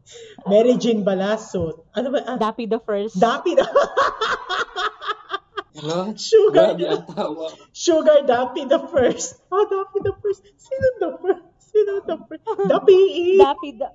[0.50, 1.86] Mary Jane Balasut.
[1.94, 2.18] Ano ba?
[2.26, 3.14] Ah, Dappy the first.
[3.18, 3.62] Dappy na.
[5.72, 6.12] Hello?
[6.14, 6.76] Sugar.
[6.76, 7.48] Grabe ang tawa.
[7.72, 9.40] Sugar Dappy the first.
[9.48, 10.44] Oh, Dappy the first.
[10.58, 11.46] Sino the first?
[11.72, 12.44] Sino the first?
[12.68, 13.00] Dappy.
[13.40, 13.88] Dappy the...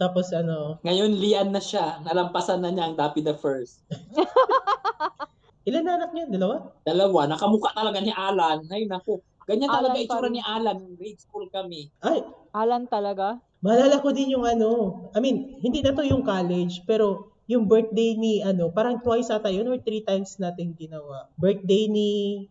[0.00, 2.00] Tapos ano, Ngayon, Lian na siya.
[2.02, 3.84] Nalampasan na niya ang Dappy the First.
[5.68, 6.26] ilan na anak niya?
[6.26, 6.56] Dalawa?
[6.82, 8.66] Dalawa, nakamuka talaga ni Alan.
[8.66, 9.22] Ay, naku.
[9.46, 10.32] Ganyan talaga Alan itsura pa rin.
[10.34, 10.78] ni Alan.
[10.98, 11.90] Grade school kami.
[12.02, 12.18] Ay,
[12.54, 13.38] Alan talaga.
[13.62, 18.14] Maalala ko din yung ano, I mean, hindi na to yung college, pero yung birthday
[18.14, 21.26] ni ano, parang twice ata yun or three times natin ginawa.
[21.34, 22.10] Birthday ni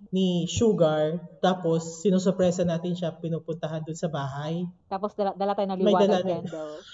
[0.09, 1.03] ni Sugar,
[1.39, 4.67] tapos sinusurpresa natin siya pinupuntahan dun sa bahay.
[4.85, 6.73] Tapos dala, dala tayo ng May liwanag dala na- candle.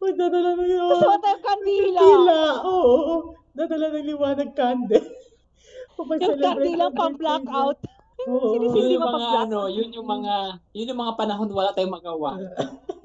[0.00, 1.04] Magdadala ng Tapos liwanag.
[1.04, 2.00] wala tayong kandila.
[2.00, 2.40] Kandila!
[2.64, 3.14] Oo,
[3.52, 5.06] Dadala ng liwanag candle.
[6.00, 6.08] Yung
[6.40, 7.76] kandila ng pang birthday blackout.
[7.78, 7.98] niya.
[8.22, 8.48] Oo.
[8.50, 9.44] Sinis- Yun Hindi yung mga mapag-black.
[9.46, 10.34] ano, yun yung mga,
[10.72, 12.30] yun yung mga panahon wala tayong magawa.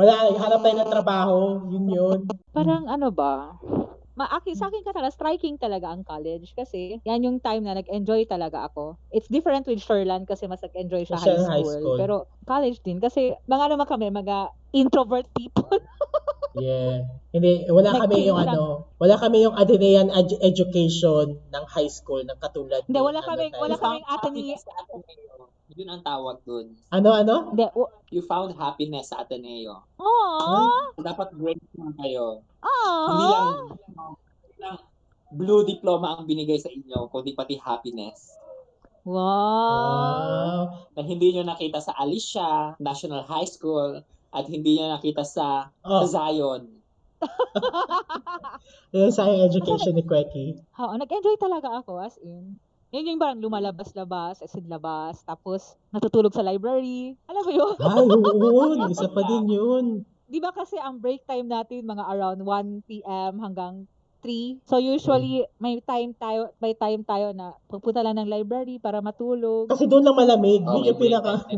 [0.00, 1.36] Wala, hanap tayo ng trabaho.
[1.68, 2.18] Yun yun.
[2.56, 3.52] Parang ano ba?
[4.16, 8.68] Maaki sa akin talaga, striking talaga ang college kasi yan yung time na nag-enjoy talaga
[8.72, 8.96] ako.
[9.12, 11.98] It's different with Sherland kasi mas nag-enjoy siya high high school, school.
[12.00, 12.14] Pero
[12.48, 15.68] college din kasi mga naman kami, mga introvert people.
[16.58, 17.06] Yeah.
[17.30, 18.58] Hindi, wala kami yung lang.
[18.58, 23.38] ano, wala kami yung Atenean ed- education ng high school ng katulad Hindi, wala ano
[23.38, 23.54] tayo.
[23.54, 24.58] wala kaming Ateneo.
[25.70, 26.74] Yun ang tawag dun.
[26.90, 27.50] Ano, ano?
[27.50, 29.86] Hindi, w- You found happiness sa Ateneo.
[29.96, 30.98] Aww!
[30.98, 32.42] Dapat grade lang kayo.
[32.58, 33.06] Aww!
[33.06, 33.46] Hindi lang,
[34.42, 34.76] hindi lang
[35.30, 38.34] blue diploma ang binigay sa inyo, kundi pati happiness.
[39.06, 39.14] Wow!
[39.14, 40.60] Wow.
[40.92, 46.02] Na hindi nyo nakita sa Alicia National High School at hindi nyo nakita sa, Oh,
[46.02, 46.66] sa Zion.
[48.90, 50.58] yun sa education ni Kweki.
[50.76, 52.58] Oo, nag-enjoy talaga ako as in.
[52.90, 57.14] Yun yung parang lumalabas-labas, as in labas, tapos natutulog sa library.
[57.30, 57.76] Alam mo yun?
[57.78, 58.62] Ay, oo,
[58.94, 59.84] isa pa din yun.
[60.26, 63.38] Di ba kasi ang break time natin mga around 1 p.m.
[63.38, 63.86] hanggang
[64.22, 64.68] 3.
[64.68, 69.66] So usually may time tayo, may time tayo na pupunta lang ng library para matulog.
[69.72, 70.62] Kasi doon lang malamig.
[70.64, 71.48] Oh, yun yung pinaka...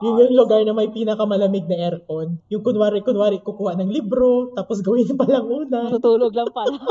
[0.00, 2.38] Yun yung lugar na may pinakamalamig na aircon.
[2.48, 5.90] Yung kunwari, kunwari, kukuha ng libro, tapos gawin pa lang una.
[5.90, 6.78] Tutulog lang pala.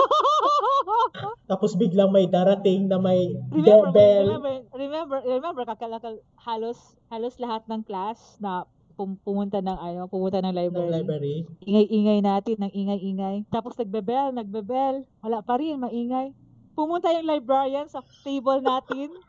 [1.46, 4.26] Tapos biglang may darating na may remember, bell.
[4.26, 10.40] remember, remember, remember, kakalakal, halos, halos lahat ng class na pum- pumunta ng ano, pumunta
[10.40, 10.92] ng ng library.
[10.96, 11.36] library.
[11.68, 13.38] Ingay-ingay natin, ng ingay-ingay.
[13.52, 15.04] Tapos nagbebel, nagbebel.
[15.20, 16.32] Wala pa rin, maingay.
[16.76, 19.12] Pumunta yung librarian sa table natin.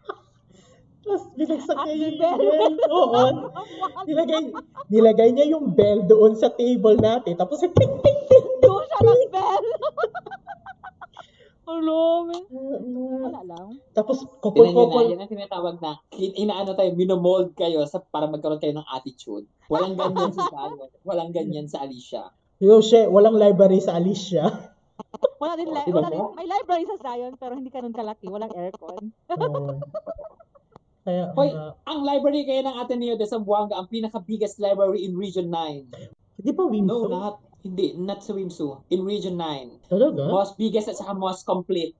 [1.06, 2.40] Tapos binagsak niya yung bell.
[2.42, 2.74] bell.
[2.90, 3.22] Oo.
[4.10, 4.42] Nilagay,
[4.90, 7.38] nilagay niya yung bell doon sa table natin.
[7.38, 8.46] Tapos ting ting ting.
[8.58, 9.66] Doon siya nagbell.
[11.66, 12.42] Hello, man.
[13.26, 13.68] Wala lang.
[13.90, 18.30] Tapos kokol yun, na, yan ang tinatawag na, hin- inaano tayo, minomold kayo sa, para
[18.30, 19.50] magkaroon kayo ng attitude.
[19.66, 20.90] Walang ganyan sa Zion.
[21.02, 22.30] Walang ganyan sa Alicia.
[22.62, 24.46] Yo, she, walang library sa Alicia.
[25.36, 26.38] Wala din, li- Diba wala po?
[26.38, 28.30] may library sa Zion, pero hindi ganun kalaki.
[28.30, 29.10] Walang aircon.
[29.28, 29.82] Oo.
[31.02, 35.50] Kaya, Hoy, ah, ang library kayo ng Ateneo de Zamboanga, ang pinaka-biggest library in Region
[35.50, 35.86] 9.
[36.36, 37.06] di ba Wimso?
[37.06, 37.34] No, not.
[37.66, 38.78] Hindi, not sa Wimsu.
[38.94, 39.90] In Region 9.
[39.90, 40.22] Talaga?
[40.30, 41.98] Most biggest at saka most complete.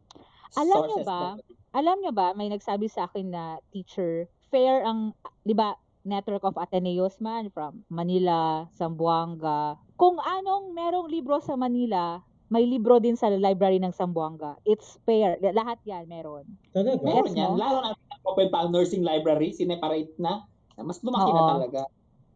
[0.55, 1.35] Alam niyo sources ba,
[1.75, 5.11] alam niyo ba, may nagsabi sa akin na teacher, fair ang,
[5.43, 5.75] di ba,
[6.07, 9.75] network of Ateneos man from Manila, Zamboanga.
[9.99, 14.55] Kung anong merong libro sa Manila, may libro din sa library ng Zamboanga.
[14.63, 15.35] It's fair.
[15.43, 16.47] Lahat yan meron.
[16.71, 17.03] Talaga?
[17.03, 17.51] Meron Yes, yan.
[17.51, 17.59] no?
[17.59, 17.91] Lalo na
[18.23, 20.47] open pa ang nursing library, sineparate na.
[20.79, 21.51] Mas lumaki na Oo.
[21.59, 21.83] talaga.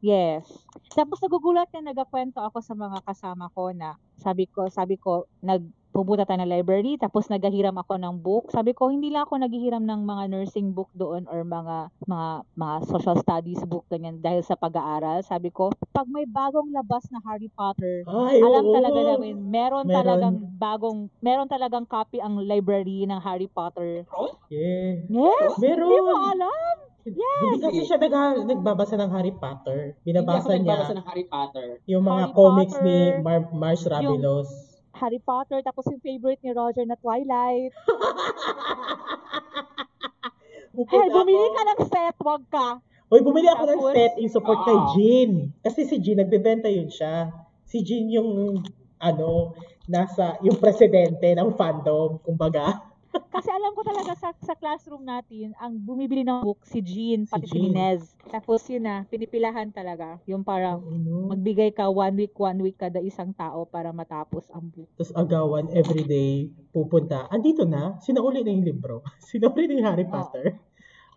[0.00, 0.48] Yes.
[0.96, 6.28] Tapos nagugulat na nagkakwento ako sa mga kasama ko na sabi ko, sabi ko, nagpupunta
[6.28, 8.44] tayo ng library, tapos naghahiram ako ng book.
[8.52, 12.76] Sabi ko, hindi lang ako naghihiram ng mga nursing book doon or mga mga mga
[12.88, 15.24] social studies book ganyan dahil sa pag-aaral.
[15.24, 18.74] Sabi ko, pag may bagong labas na Harry Potter, Ay, alam oo.
[18.76, 19.96] talaga namin, meron, Meron.
[20.00, 24.04] talagang bagong, meron talagang copy ang library ng Harry Potter.
[24.52, 25.06] Yeah.
[25.08, 25.56] Yes!
[25.60, 25.88] Meron.
[25.88, 26.89] Hindi mo alam?
[27.02, 28.12] Hindi kasi siya nag
[28.44, 29.96] nagbabasa ng Harry Potter.
[29.98, 31.66] Hindi ako Binabasa nagbabasa niya ng Harry Potter.
[31.86, 32.84] yung mga Harry comics Potter.
[32.84, 34.48] ni Mar- Mars Rabilos.
[34.92, 37.72] Harry Potter, tapos yung favorite ni Roger na Twilight.
[40.70, 42.78] Hey, bumili ka ng set, wag ka.
[43.10, 44.86] Hoy, bumili ako ng Tapos- set in support kay Ah.
[44.94, 45.30] Jean.
[45.60, 47.26] Kasi si Jean, nagbebenta yun siya.
[47.66, 48.62] Si Jean yung,
[48.96, 52.86] ano, nasa, yung presidente ng fandom, kumbaga.
[53.10, 57.32] Kasi alam ko talaga sa, sa classroom natin, ang bumibili ng book si Jean, Si
[57.34, 57.74] pati si, Jean.
[57.74, 58.14] Inez.
[58.30, 60.22] Tapos yun na, pinipilahan talaga.
[60.30, 60.78] Yung parang
[61.30, 64.86] magbigay ka one week, one week kada isang tao para matapos ang book.
[64.94, 67.26] Tapos agawan, everyday, pupunta.
[67.34, 69.02] Andito na, sinauli na yung libro.
[69.30, 70.69] Sinauli na yung Harry Oh.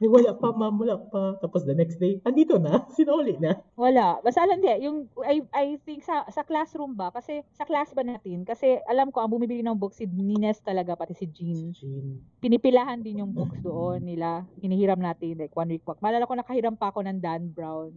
[0.04, 1.40] Ay, wala pa, ma'am, wala pa.
[1.40, 3.56] Tapos the next day, andito na, sinauli na.
[3.80, 4.20] Wala.
[4.20, 7.08] Basta alam di, yung, I, I think sa, sa classroom ba?
[7.08, 8.44] Kasi sa class ba natin?
[8.44, 11.72] Kasi alam ko, ang bumibili ng book si Nines talaga, pati si Jean.
[11.72, 12.20] Jean.
[12.44, 14.44] pinipilahan din yung books doon nila.
[14.60, 15.88] Hinihiram natin like one week.
[16.04, 17.96] Malala ko nakahiram pa ako ng Dan Brown,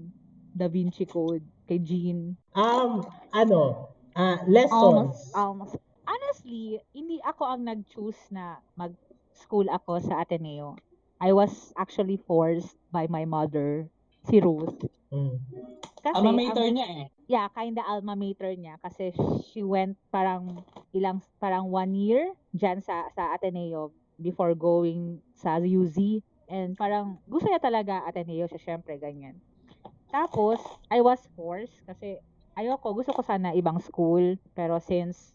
[0.55, 2.39] Da Vinci Code, kay Jean.
[2.55, 3.03] Um,
[3.35, 4.71] ano, ah, lessons.
[4.71, 5.75] Almost, almost.
[6.07, 10.79] Honestly, hindi ako ang nag-choose na mag-school ako sa Ateneo.
[11.17, 13.89] I was actually forced by my mother,
[14.29, 14.85] si Ruth.
[15.09, 15.41] Mm.
[16.05, 17.07] Kasi, Alma mater ang- niya eh.
[17.27, 19.11] yeah, kinda alma mater niya kasi
[19.51, 20.63] she went parang
[20.95, 27.51] ilang parang one year dyan sa sa Ateneo before going sa UZ and parang gusto
[27.51, 29.43] niya talaga Ateneo siya syempre ganyan.
[30.15, 32.23] Tapos I was forced kasi
[32.55, 35.35] ayoko gusto ko sana ibang school pero since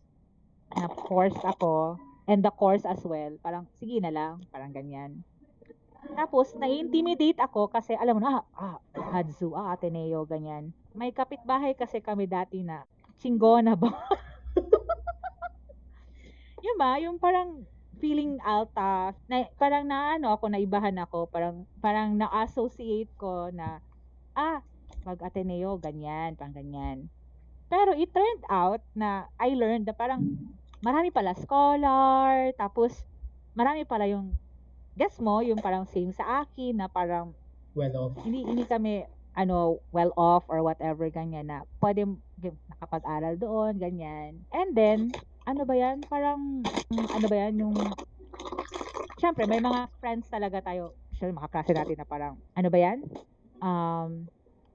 [0.71, 1.99] na forced ako
[2.31, 5.27] and the course as well parang sige na lang parang ganyan.
[6.11, 8.77] Tapos, na-intimidate ako kasi, alam mo na, ah, ah,
[9.15, 10.75] Hadzu, ah, Ateneo, ganyan.
[10.91, 12.83] May kapitbahay kasi kami dati na,
[13.21, 13.89] Chingona ba?
[16.65, 17.63] yun ba, yung parang
[18.01, 23.79] feeling alta, na, parang na ano ako, naibahan ako, parang, parang na-associate ko na,
[24.35, 24.59] ah,
[25.01, 27.09] pag Ateneo, ganyan, pang ganyan.
[27.71, 30.27] Pero it turned out na I learned na parang
[30.83, 33.07] marami pala scholar, tapos
[33.55, 34.35] marami pala yung
[34.95, 37.31] guess mo, yung parang same sa akin na parang
[37.71, 38.19] Well off.
[38.27, 42.03] hindi hindi kami ano well off or whatever ganyan na pwede
[42.67, 44.43] nakapag-aral doon ganyan.
[44.51, 45.15] And then
[45.47, 46.03] ano ba yan?
[46.11, 47.53] Parang mm, ano ba yan?
[47.63, 47.75] Yung
[49.23, 50.99] syempre may mga friends talaga tayo.
[51.15, 52.99] Syempre mga klase natin na parang ano ba yan?
[53.63, 54.27] Um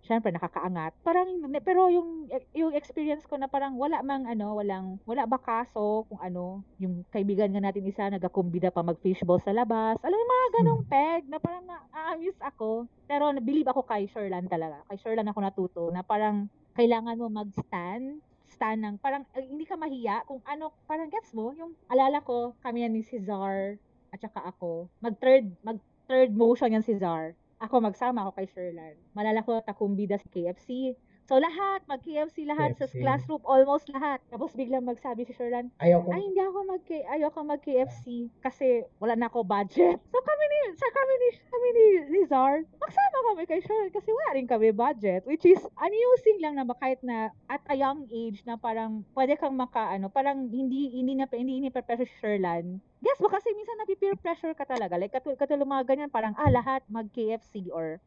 [0.06, 0.94] syempre nakakaangat.
[1.02, 1.26] Parang
[1.66, 6.20] pero yung yung experience ko na parang wala mang ano, walang wala ba kaso kung
[6.22, 9.98] ano, yung kaibigan nga natin isa nagakumbida pa mag fishball sa labas.
[10.00, 12.86] Alam mo mga ganong peg na parang na-amuse ako.
[13.10, 14.86] Pero believe ako kay Sherlan talaga.
[14.86, 16.46] Kay Sherlan ako natuto na parang
[16.78, 18.22] kailangan mo mag-stand
[18.56, 22.86] stand ng parang hindi ka mahiya kung ano parang gets mo yung alala ko kami
[22.86, 23.76] yan ni Cesar
[24.14, 25.76] at saka ako mag third mag
[26.08, 28.94] third motion yan si Cesar ako magsama ako kay Sherlan.
[29.16, 30.92] Malala ko takumbida sa KFC.
[31.26, 32.78] So lahat, mag-KFC lahat KFC.
[32.78, 34.22] sa classroom, almost lahat.
[34.30, 36.14] Tapos biglang magsabi si Sherlan, Ayaw ko.
[36.14, 39.98] ay hindi ako mag ayoko mag KFC kasi wala na ako budget.
[40.14, 44.38] So kami ni sa kami ni kami ni Rizar, magsama kami kay Sherlan kasi wala
[44.38, 48.54] rin kami budget which is amusing lang na kahit na at a young age na
[48.54, 52.78] parang pwede kang maka ano, parang hindi hindi na hindi ni pressure si Sherlan.
[53.06, 54.98] Guess mo kasi minsan napi-peer pressure ka talaga.
[54.98, 58.02] Like katul katulad mga ganyan parang ah lahat mag KFC or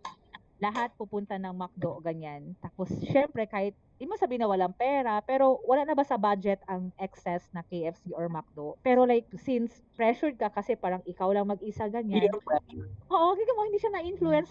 [0.60, 2.54] lahat pupunta ng McDo, ganyan.
[2.60, 6.64] Tapos, syempre, kahit, hindi mo sabihin na walang pera, pero wala na ba sa budget
[6.72, 8.80] ang excess na KFC or McDo?
[8.80, 12.32] Pero like, since pressured ka kasi parang ikaw lang mag-isa, ganyan.
[12.32, 12.88] Peer pressure.
[13.12, 14.50] Oo, kaya mo, hindi siya na-influence,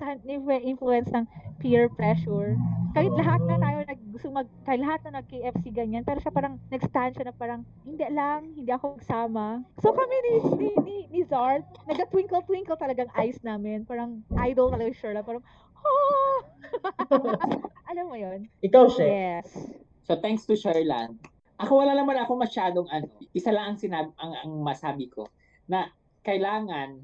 [0.64, 1.24] influence ng
[1.64, 2.60] peer pressure.
[2.92, 6.60] Kahit lahat na tayo nag, gusto mag, kahit lahat na nag-KFC ganyan, pero siya parang,
[6.68, 9.64] nag-stand siya na parang, hindi lang, hindi ako magsama.
[9.80, 13.88] So kami ni, ni, ni, ni Zard, nag-twinkle-twinkle talagang eyes namin.
[13.88, 15.40] Parang, idol talaga siya parang,
[15.84, 16.36] oh!
[17.90, 19.04] Alam mo yon Ikaw, She.
[19.04, 19.48] Yes.
[20.08, 21.20] So thanks to Sherlan.
[21.58, 25.26] Ako wala naman ako masyadong ano, isa lang ang sinab ang, ang masabi ko
[25.66, 25.90] na
[26.22, 27.02] kailangan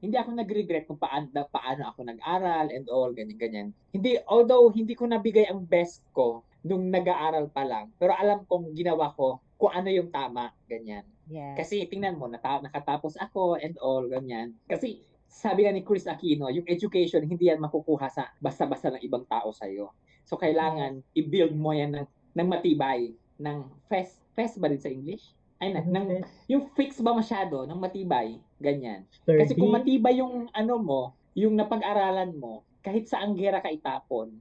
[0.00, 3.72] hindi ako nag-regret kung paano, paano ako nag-aral and all, ganyan-ganyan.
[3.90, 8.76] Hindi, although hindi ko nabigay ang best ko nung nag-aaral pa lang, pero alam kong
[8.76, 11.02] ginawa ko kung ano yung tama, ganyan.
[11.26, 11.56] Yes.
[11.56, 14.54] Kasi tingnan mo, nata- nakatapos ako and all, ganyan.
[14.68, 19.26] Kasi sabi nga ni Chris Aquino, yung education, hindi yan makukuha sa basta-basta ng ibang
[19.28, 19.92] tao sa'yo.
[20.26, 25.36] So, kailangan i-build mo yan ng, ng matibay, ng fest, fest ba rin sa English?
[25.62, 29.06] Ay, na, ng, yung fix ba masyado, ng matibay, ganyan.
[29.24, 31.00] Kasi kung matibay yung ano mo,
[31.36, 34.34] yung napag-aralan mo, kahit sa anggera ka itapon,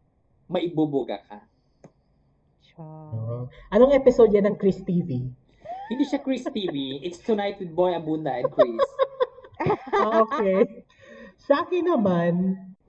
[0.47, 1.39] maibubuga ka.
[2.79, 3.47] Oo.
[3.71, 5.23] Anong episode yan ng Chris TV?
[5.85, 8.81] Hindi siya Chris TV, it's Tonight with Boy Abunda and Chris.
[10.35, 10.83] Ah, okay.
[11.39, 12.33] Sa akin naman,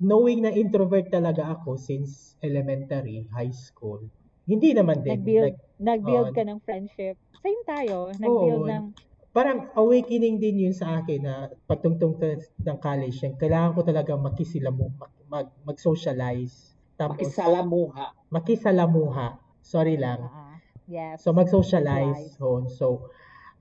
[0.02, 4.02] knowing na introvert talaga ako since elementary, high school,
[4.46, 5.22] hindi naman din.
[5.22, 6.36] Nag-build, Like, nag-build oo.
[6.36, 7.14] ka ng friendship.
[7.42, 8.10] Same tayo.
[8.14, 8.70] Nag-build Oo.
[8.70, 8.84] ng,
[9.30, 11.34] parang awakening din yun sa akin na
[11.68, 12.16] pagtungtong
[12.62, 16.74] ng college, yung kailangan ko talaga makisilamu, mag, mag, mag-socialize.
[16.96, 18.16] Tapos, Makisalamuha.
[18.32, 19.26] makisalamuha.
[19.60, 20.24] Sorry lang.
[20.32, 20.56] ah,
[20.88, 21.20] yes.
[21.20, 22.70] So mag-socialize hon.
[22.70, 23.10] So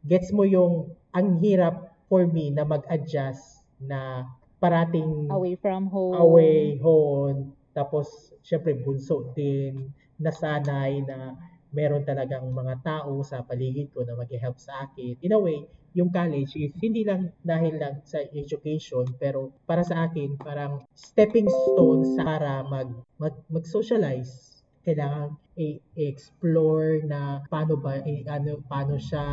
[0.05, 4.25] gets mo yung ang hirap for me na mag-adjust na
[4.59, 6.15] parating away from home.
[6.15, 7.51] away hon.
[7.75, 11.35] Tapos syempre bunso din nasanay na
[11.75, 15.19] meron talagang mga tao sa paligid ko na mag-help sa akin.
[15.19, 20.07] In a way, yung college is hindi lang dahil lang sa education pero para sa
[20.07, 28.27] akin parang stepping stone sa para mag, mag mag-socialize kailangan i-explore na paano ba i-
[28.27, 29.23] ano paano siya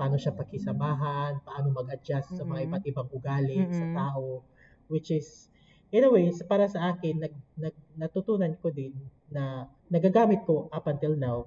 [0.00, 3.94] paano siya pakisamahan, paano mag-adjust sa mga iba't ibang ugali sa Mhm.
[4.00, 4.26] tao
[4.92, 5.28] which is
[5.96, 7.34] in a way para sa akin nag,
[7.64, 8.94] nag natutunan ko din
[9.34, 9.42] na
[9.94, 11.38] nagagamit ko up until now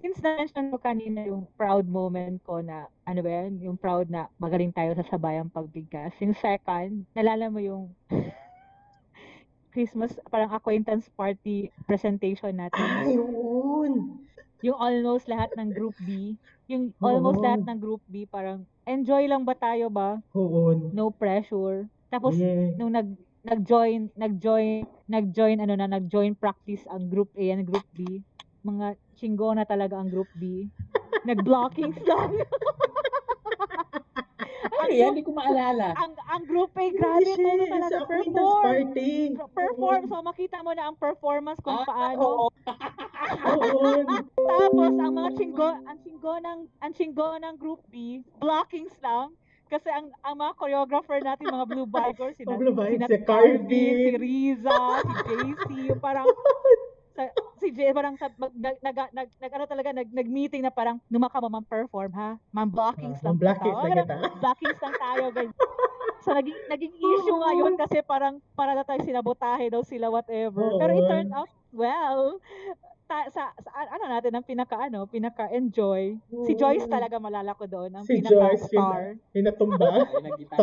[0.00, 4.28] Since na-mention mo kanina yung proud moment ko na, ano ba yan, yung proud na
[4.42, 6.12] magaling tayo sa sabayang pagbigkas.
[6.24, 7.84] Yung second, nalala mo yung
[9.74, 12.90] Christmas, parang acquaintance party presentation natin.
[13.00, 13.92] ayun
[14.64, 16.36] Yung almost lahat ng group B.
[16.70, 17.10] Yung Oo.
[17.10, 20.22] almost lahat ng group B, parang enjoy lang ba tayo ba?
[20.30, 21.90] oo No pressure.
[22.14, 22.70] Tapos, yeah.
[22.78, 28.20] nung nag nag-join nag-join nag-join ano na nag-join practice ang group A and group B
[28.60, 30.68] mga chinggo na talaga ang group B
[31.28, 32.36] nag-blocking lang
[34.90, 35.10] Ano yan?
[35.12, 35.86] Hindi ko maalala.
[35.94, 40.16] ang ang group A grabe Yes, todo yes, talaga acquaintance perform party Per- perform so
[40.20, 42.46] makita mo na ang performance kung Ah, paano oo.
[43.46, 43.82] oo
[44.36, 49.30] tapos ang mga chinggo ang chinggo ng ang chinggo ng group B blockings lang
[49.66, 53.18] kasi ang ang mga choreographer natin mga blue bikers sina, Mga Blue Bikers, sina si
[53.22, 53.70] Carvin.
[53.70, 53.80] si
[54.18, 55.12] Riza, si
[55.54, 56.26] JC, parang
[57.20, 57.28] sa,
[57.60, 60.96] si Jay parang sa, mag, nag, nag, nag, nag, ano talaga nag, nag-meeting na parang
[61.06, 62.40] numaka mo perform ha?
[62.50, 64.14] Man blockings Ah, lang blockings lang kita.
[64.42, 65.56] blockings lang tayo ganyan.
[66.20, 70.64] so naging naging issue nga yun kasi parang para na tayo sinabotahe daw sila whatever.
[70.76, 72.40] Pero it turned out well
[73.10, 76.14] ta, sa, sa ano natin ang pinaka ano, pinaka-enjoy.
[76.46, 79.18] Si Joyce talaga malala ko doon, ang Si Joyce, pinaka-star.
[79.18, 79.88] yun, yung natumba.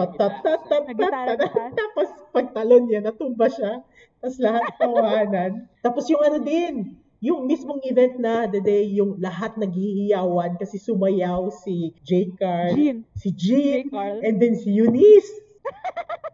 [1.75, 3.83] Tapos pagtalon niya, natumba siya.
[4.23, 5.51] Tapos lahat tawanan.
[5.83, 11.51] Tapos yung ano din, yung mismong event na the day, yung lahat naghihiyawan kasi sumayaw
[11.51, 12.31] si J.
[12.39, 12.97] Carl, Jean.
[13.11, 13.29] si.
[13.35, 14.23] Jean, Carl.
[14.23, 15.27] and then si Eunice.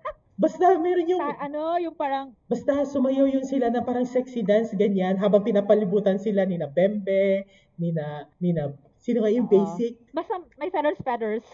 [0.43, 4.75] Basta meron yung, Sa ano, yung parang, basta sumayaw yun sila na parang sexy dance,
[4.75, 9.53] ganyan, habang pinapalibutan sila ni na Bembe, ni na, ni na, sino nga yung Oo.
[9.55, 9.95] basic?
[10.11, 11.45] basta may feathers, feathers.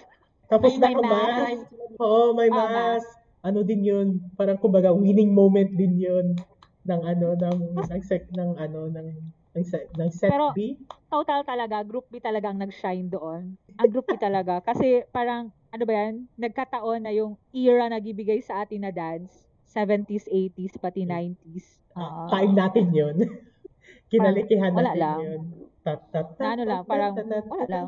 [0.50, 1.70] Tapos May- may naka-mask.
[1.70, 2.02] mask.
[2.02, 2.58] Oo, may Ah,
[2.98, 3.10] mask.
[3.40, 4.08] Ano din yun?
[4.34, 6.34] Parang kumbaga winning moment din yun
[6.84, 9.08] ng ano ng ng set ng ano ng
[9.54, 10.76] ng set, ng set Pero- B.
[11.08, 13.54] Total talaga, group B talaga ang nag-shine doon.
[13.78, 14.60] Ang group B talaga.
[14.60, 19.46] Kasi parang, ano ba yan, nagkataon na yung era na gibigay sa atin na dance,
[19.70, 21.78] 70s, 80s, pati 90s.
[21.94, 22.26] Oo.
[22.30, 23.16] Time natin yun.
[24.12, 25.20] Kinalikihan Wala natin lang.
[25.22, 25.42] yun.
[25.86, 27.14] Tat, tat, tat, Na ano lang, parang,
[27.48, 27.88] wala lang.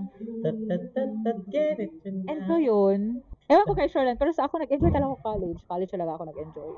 [2.29, 5.59] And so yun, ewan ko kay Sherlyn, pero sa ako nag-enjoy talaga ako college.
[5.65, 6.71] College talaga ako nag-enjoy.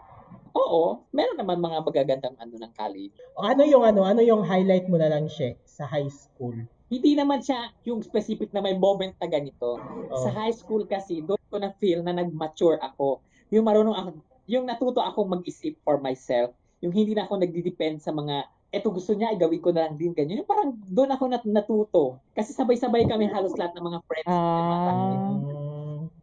[0.53, 3.13] Oo, meron naman mga magagandang ano ng college.
[3.35, 6.55] Ano yung ano, ano yung highlight mo na lang siya sa high school?
[6.93, 9.81] Hindi naman siya yung specific na may moment na ganito.
[9.81, 10.21] Oh.
[10.21, 13.17] Sa high school kasi, doon ko na feel na nag-mature ako.
[13.49, 14.09] Yung marunong ako,
[14.45, 16.53] yung natuto akong mag-isip for myself.
[16.85, 20.13] Yung hindi na ako nagdi-depend sa mga, eto gusto niya, igawin ko na lang din
[20.13, 20.45] ganyan.
[20.45, 22.21] Yung parang doon ako nat- natuto.
[22.37, 24.29] Kasi sabay-sabay kami halos lahat ng mga friends.
[24.29, 25.33] Ah.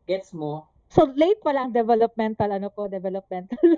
[0.06, 0.70] Gets mo?
[0.86, 3.58] So late pa lang developmental, ano po, developmental.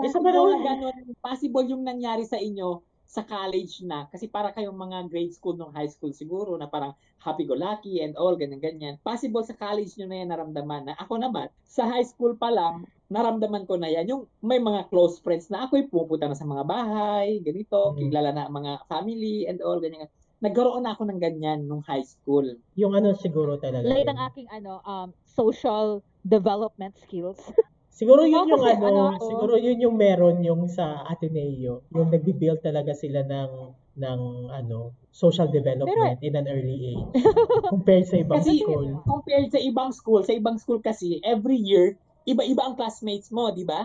[0.00, 4.06] Possible ganun, possible yung nangyari sa inyo sa college na.
[4.06, 8.38] Kasi para kayong mga grade school nung high school siguro na parang happy-go-lucky and all,
[8.38, 9.02] ganyan-ganyan.
[9.02, 12.86] Possible sa college nyo na yan naramdaman na ako naman, sa high school pa lang,
[13.10, 14.06] naramdaman ko na yan.
[14.06, 17.98] Yung may mga close friends na ako'y pupunta na sa mga bahay, ganito, Mm.
[17.98, 20.06] kilala na ang mga family and all, ganyan.
[20.40, 22.46] Nagkaroon na ako ng ganyan nung high school.
[22.72, 23.84] yung ano siguro talaga.
[23.84, 27.42] late ang aking ano, um, social development skills.
[28.00, 32.64] Siguro yun yung kasi, ano, ano siguro yun yung meron yung sa Ateneo, yung nagbi-build
[32.64, 37.12] talaga sila ng ng ano, social development in an early age
[37.68, 38.88] compared sa ibang Kasi school.
[39.04, 43.68] compared sa ibang school, sa ibang school kasi, every year, iba-iba ang classmates mo, di
[43.68, 43.84] ba?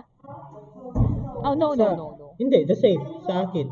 [1.43, 2.27] Oh, no, no, no, no.
[2.39, 3.67] Hindi, the same sa akin.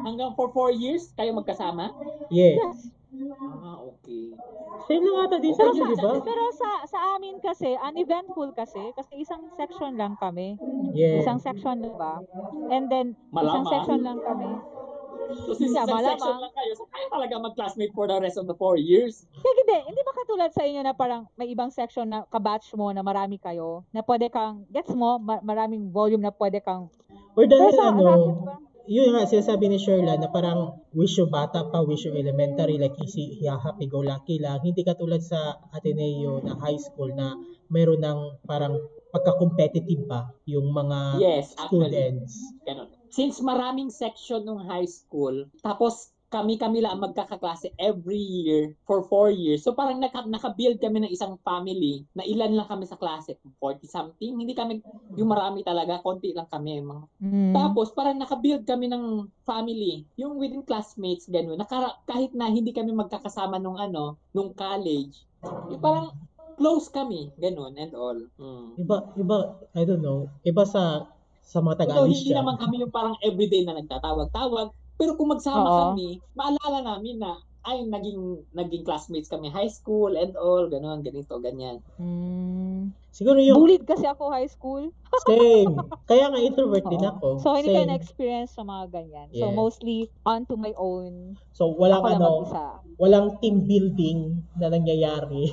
[0.00, 1.92] Hanggang for four years, kayo magkasama?
[2.32, 2.56] Yeah.
[2.56, 2.88] Yes.
[3.10, 4.32] Ah, okay.
[4.86, 6.12] Same lang ata din sa Pero sa, di ba?
[6.22, 10.56] pero sa sa amin kasi, uneventful kasi, kasi isang section lang kami.
[10.94, 11.22] Yeah.
[11.22, 12.22] Isang section lang ba?
[12.70, 13.70] And then, isang Malamang.
[13.70, 14.50] section lang kami.
[15.46, 16.18] So, since Yeah, isang malamang.
[16.22, 19.26] section lang kayo, so kayo talaga mag-classmate for the rest of the four years.
[19.30, 22.90] Kaya hindi, hindi ba katulad sa inyo na parang may ibang section na kabatch mo
[22.94, 26.86] na marami kayo, na pwede kang, gets mo, ma- maraming volume na pwede kang,
[27.38, 28.54] Or pero dahil sa ano, racket ba?
[28.90, 32.98] Yun nga sinasabi ni Sherla na parang wish you bata pa, wish you elementary, like
[32.98, 34.58] easy, yeah, happy go lucky lang.
[34.66, 37.38] Hindi katulad sa Ateneo na high school na
[37.70, 38.74] meron ng parang
[39.14, 41.86] pagka-competitive ba yung mga Yes, actually.
[41.94, 42.34] students.
[42.66, 42.90] Ganun.
[43.14, 49.34] Since maraming section nung high school, tapos kami-kami lang ang magkakaklase every year for four
[49.34, 49.66] years.
[49.66, 53.90] So parang naka, naka-build kami ng isang family na ilan lang kami sa klase, 40
[53.90, 54.38] something.
[54.38, 54.78] Hindi kami
[55.18, 56.78] yung marami talaga, konti lang kami.
[56.80, 57.52] Mga Mm.
[57.52, 60.06] Tapos, parang nakabuild kami ng family.
[60.16, 61.58] Yung within classmates, gano'n.
[61.58, 65.26] Nakara- kahit na hindi kami magkakasama nung ano, nung college.
[65.68, 66.14] Yung parang
[66.54, 68.16] close kami, gano'n and all.
[68.38, 68.78] Mm.
[68.78, 69.36] Iba, iba,
[69.74, 72.38] I don't know, iba sa sa mga Although, hindi taga-Alicia.
[72.38, 74.70] naman kami yung parang everyday na nagtatawag-tawag.
[75.00, 75.78] Pero kung magsama Oo.
[75.90, 81.36] kami, maalala namin na ay naging naging classmates kami high school and all gano'n ganito
[81.40, 82.88] ganyan Mm.
[83.10, 84.88] Siguro yung Bullied kasi ako high school.
[85.26, 85.76] same.
[86.06, 87.10] Kaya nga introvert din Oo.
[87.12, 87.28] ako.
[87.42, 87.92] So, hindi kayo Same.
[87.92, 89.28] na-experience sa mga ganyan.
[89.34, 91.34] So, mostly onto my own.
[91.50, 92.64] So walang ako lang ano, mag-isa.
[92.96, 94.18] walang team building
[94.56, 95.52] na nangyayari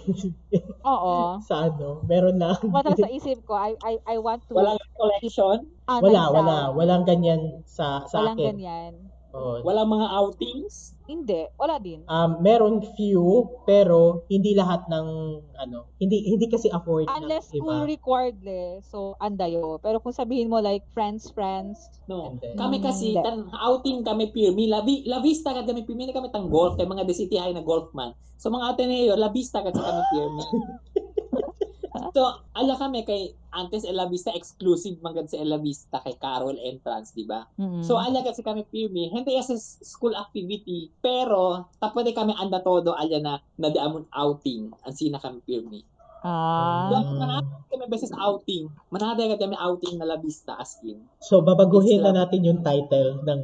[0.85, 1.15] Oo.
[1.49, 2.05] sa ano.
[2.05, 2.55] Meron lang.
[2.69, 6.35] Mata sa isip ko, I, I, I want to walang collection on Wala, myself.
[6.37, 6.57] wala.
[6.71, 8.47] Walang ganyan sa sa Walang akin.
[8.55, 8.93] ganyan.
[9.37, 9.61] Oo.
[9.61, 11.47] walang mga outings Hindi.
[11.55, 12.03] Wala din.
[12.11, 15.07] Um, meron few, pero hindi lahat ng,
[15.55, 17.87] ano, hindi hindi kasi afford Unless ng school iba.
[17.87, 18.83] required eh.
[18.83, 19.79] So, andayo.
[19.79, 21.79] Pero kung sabihin mo like friends, friends.
[22.11, 22.35] No.
[22.35, 22.59] Hindi.
[22.59, 23.23] Kami kasi, Hindi.
[23.23, 24.67] tan outing kami pirmi.
[24.67, 26.11] Labi, la vista ka kami pirmi.
[26.11, 26.75] kami tang golf.
[26.75, 28.11] Kay mga The City High na golf man.
[28.37, 30.43] So mga Ateneo, la vista kasi kami pirmi.
[32.17, 36.17] so, ala kami kay antes El La Vista exclusive man sa El La Vista kay
[36.17, 37.45] Carol Entrance, di ba?
[37.61, 37.85] Mm.
[37.85, 39.13] So ala kasi kami pirmi.
[39.13, 40.89] Hindi kasi school activity.
[41.01, 44.73] Pero, tapos kami anda todo ala na na di amon outing.
[44.85, 45.81] Ang sina kami pirmi.
[46.25, 46.89] Ah.
[46.89, 48.69] Doon marami kami beses outing.
[48.89, 50.97] Marami agad kami outing na labista as in.
[51.21, 53.41] So, babaguhin na natin yung title ng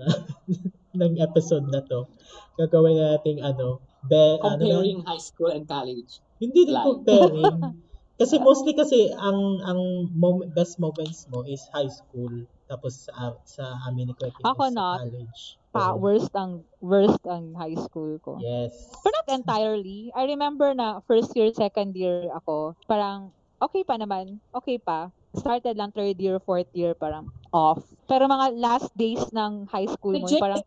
[1.00, 2.10] ng episode na to.
[2.58, 6.22] Gagawin na natin ano, be, ano Comparing high school and college.
[6.38, 7.62] Hindi din comparing.
[8.22, 9.82] kasi mostly kasi ang ang
[10.14, 15.02] mom- best moments mo is high school tapos sa sa amin ni Kweti Ako not.
[15.02, 15.42] college.
[15.74, 18.38] Pa, So, worst ang worst ang high school ko.
[18.38, 18.74] Yes.
[19.02, 20.14] But not entirely.
[20.14, 24.38] I remember na first year, second year ako, parang okay pa naman.
[24.54, 25.10] Okay pa.
[25.34, 27.82] Started lang third year, fourth year, parang off.
[28.06, 30.62] Pero mga last days ng high school mo, parang,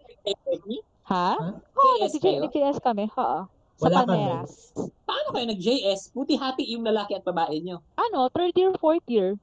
[1.07, 1.39] ha?
[1.39, 1.49] Ha?
[1.55, 2.43] Oo, kayo?
[2.43, 3.47] nag-JS kami, ha?
[3.77, 4.17] Sa Wala kami.
[4.17, 4.53] Paneras.
[5.05, 6.01] Paano kayo nag-JS?
[6.17, 7.85] Buti hati yung lalaki at babae nyo.
[8.01, 9.37] Ano, third year, fourth year,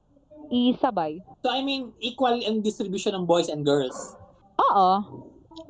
[0.50, 1.22] isabay.
[1.46, 4.18] So I mean, equal ang distribution ng boys and girls.
[4.58, 4.90] Oo.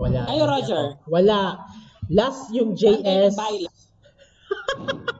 [0.00, 0.24] Wala.
[0.32, 0.84] Ayo, hindi Roger.
[1.04, 1.68] Wala.
[2.08, 3.36] Last yung JS.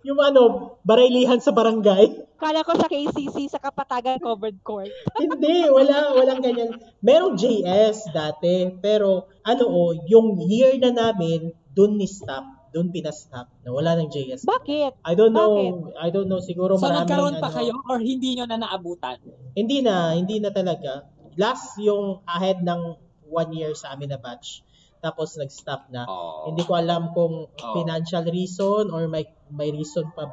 [0.00, 2.24] Yung ano, baraylihan sa barangay.
[2.40, 4.88] Kala ko sa KCC, sa Kapatagan Covered Court.
[5.20, 6.72] Hindi, wala, walang ganyan.
[7.04, 13.50] Merong JS dati, pero ano o, yung year na namin, dun ni stop, dun pinastop,
[13.60, 14.42] na wala ng JS.
[14.42, 15.02] Bakit?
[15.02, 18.34] I don't know, I don't know, siguro So maraming nagkaroon pa ano, kayo or hindi
[18.34, 19.18] nyo na naabutan?
[19.52, 21.10] Hindi na, hindi na talaga.
[21.34, 22.80] Last yung ahead ng
[23.26, 24.62] one year sa amin na batch.
[25.00, 26.04] Tapos nag-stop na.
[26.04, 26.46] Oh.
[26.46, 27.72] Hindi ko alam kung Oh.
[27.72, 30.28] financial reason or may may reason pa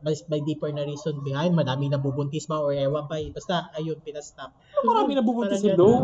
[0.00, 1.52] may, may deeper na reason behind.
[1.52, 3.20] Madami nabubuntis ma or ewan pa.
[3.20, 3.28] eh.
[3.30, 4.48] Basta ayun, pinastop.
[4.80, 5.96] Marami na bubuntis Parang sa low.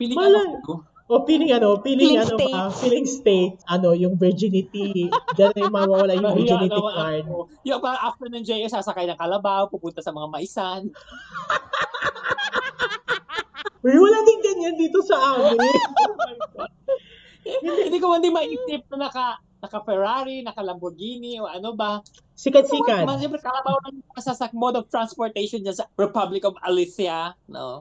[0.00, 0.40] Piling Malay.
[0.42, 0.74] ano ko.
[1.12, 2.56] O feeling ano, feeling, Feeling ano state.
[2.56, 7.24] pa, feeling state, ano, yung virginity, diyan na yung mawawala yung virginity naman card.
[7.28, 7.38] ako.
[7.68, 10.88] Yung parang after ng JS, sasakay ng kalabaw, pupunta sa mga maisan.
[13.84, 15.58] Uy, wala din ganyan dito sa amin.
[17.66, 22.02] Hindi ko hindi maisip na naka naka Ferrari, naka Lamborghini o ano ba.
[22.34, 23.06] Sikat-sikat.
[23.06, 27.38] Mas siyempre kalabaw yung sa mode of transportation dyan sa Republic of Alicia.
[27.46, 27.78] No?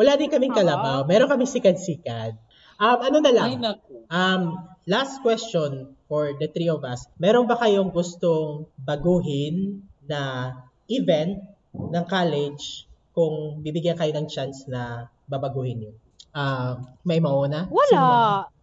[0.00, 1.04] Wala din kaming kalabaw.
[1.04, 2.32] Meron kaming sikat-sikat.
[2.80, 3.48] Um, ano na lang?
[3.52, 3.94] Ay naku.
[4.08, 4.42] Um,
[4.88, 7.04] last question for the three of us.
[7.20, 10.54] Meron ba kayong gustong baguhin na
[10.88, 11.44] event
[11.76, 15.96] ng college kung bibigyan kayo ng chance na babaguhin yun?
[16.32, 17.66] Ah, may mauna?
[17.68, 18.46] Sino mauna?
[18.48, 18.57] Wala.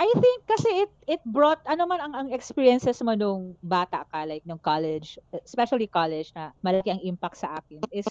[0.00, 4.24] I think kasi it it brought ano man ang, ang experiences mo nung bata ka
[4.24, 8.08] like nung college, especially college na malaki ang impact sa akin is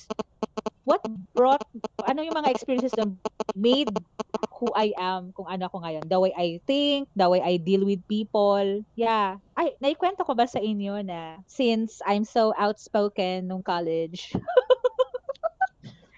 [0.85, 1.01] what
[1.33, 1.65] brought
[2.05, 3.09] ano yung mga experiences na
[3.57, 3.89] made
[4.59, 6.05] who I am kung ano ako ngayon.
[6.05, 8.85] The way I think, the way I deal with people.
[8.93, 9.41] Yeah.
[9.57, 14.35] Ay, naikwento ko ba sa inyo na since I'm so outspoken nung college,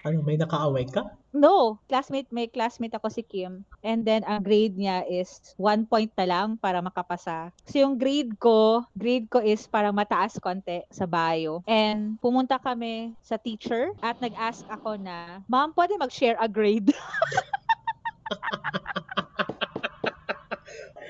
[0.02, 1.06] Ano, may nakaaway ka?
[1.30, 3.62] No, classmate, may classmate ako si Kim.
[3.86, 5.30] And then, ang grade niya is
[5.62, 7.54] one point na lang para makapasa.
[7.70, 11.62] So, yung grade ko, grade ko is parang mataas konti sa bio.
[11.70, 16.92] And pumunta kami sa teacher at nag-ask ako na, Ma'am, pwede mag-share a grade?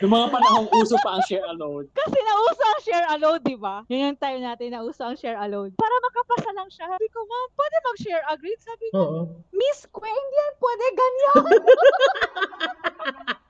[0.02, 1.86] Noong mga panahong uso pa ang share alone.
[1.93, 3.86] Kasi nauso ang share alone, di ba?
[3.86, 5.78] Yun yung time natin, nauso ang share alone.
[5.78, 6.89] Para makapasa lang siya.
[6.89, 8.64] Sabi ko, Ma'am, pwede mag-share a grade?
[8.66, 9.22] Sabi ko, Oo.
[9.54, 11.43] Miss Queen, hindi yan pwede ganyan.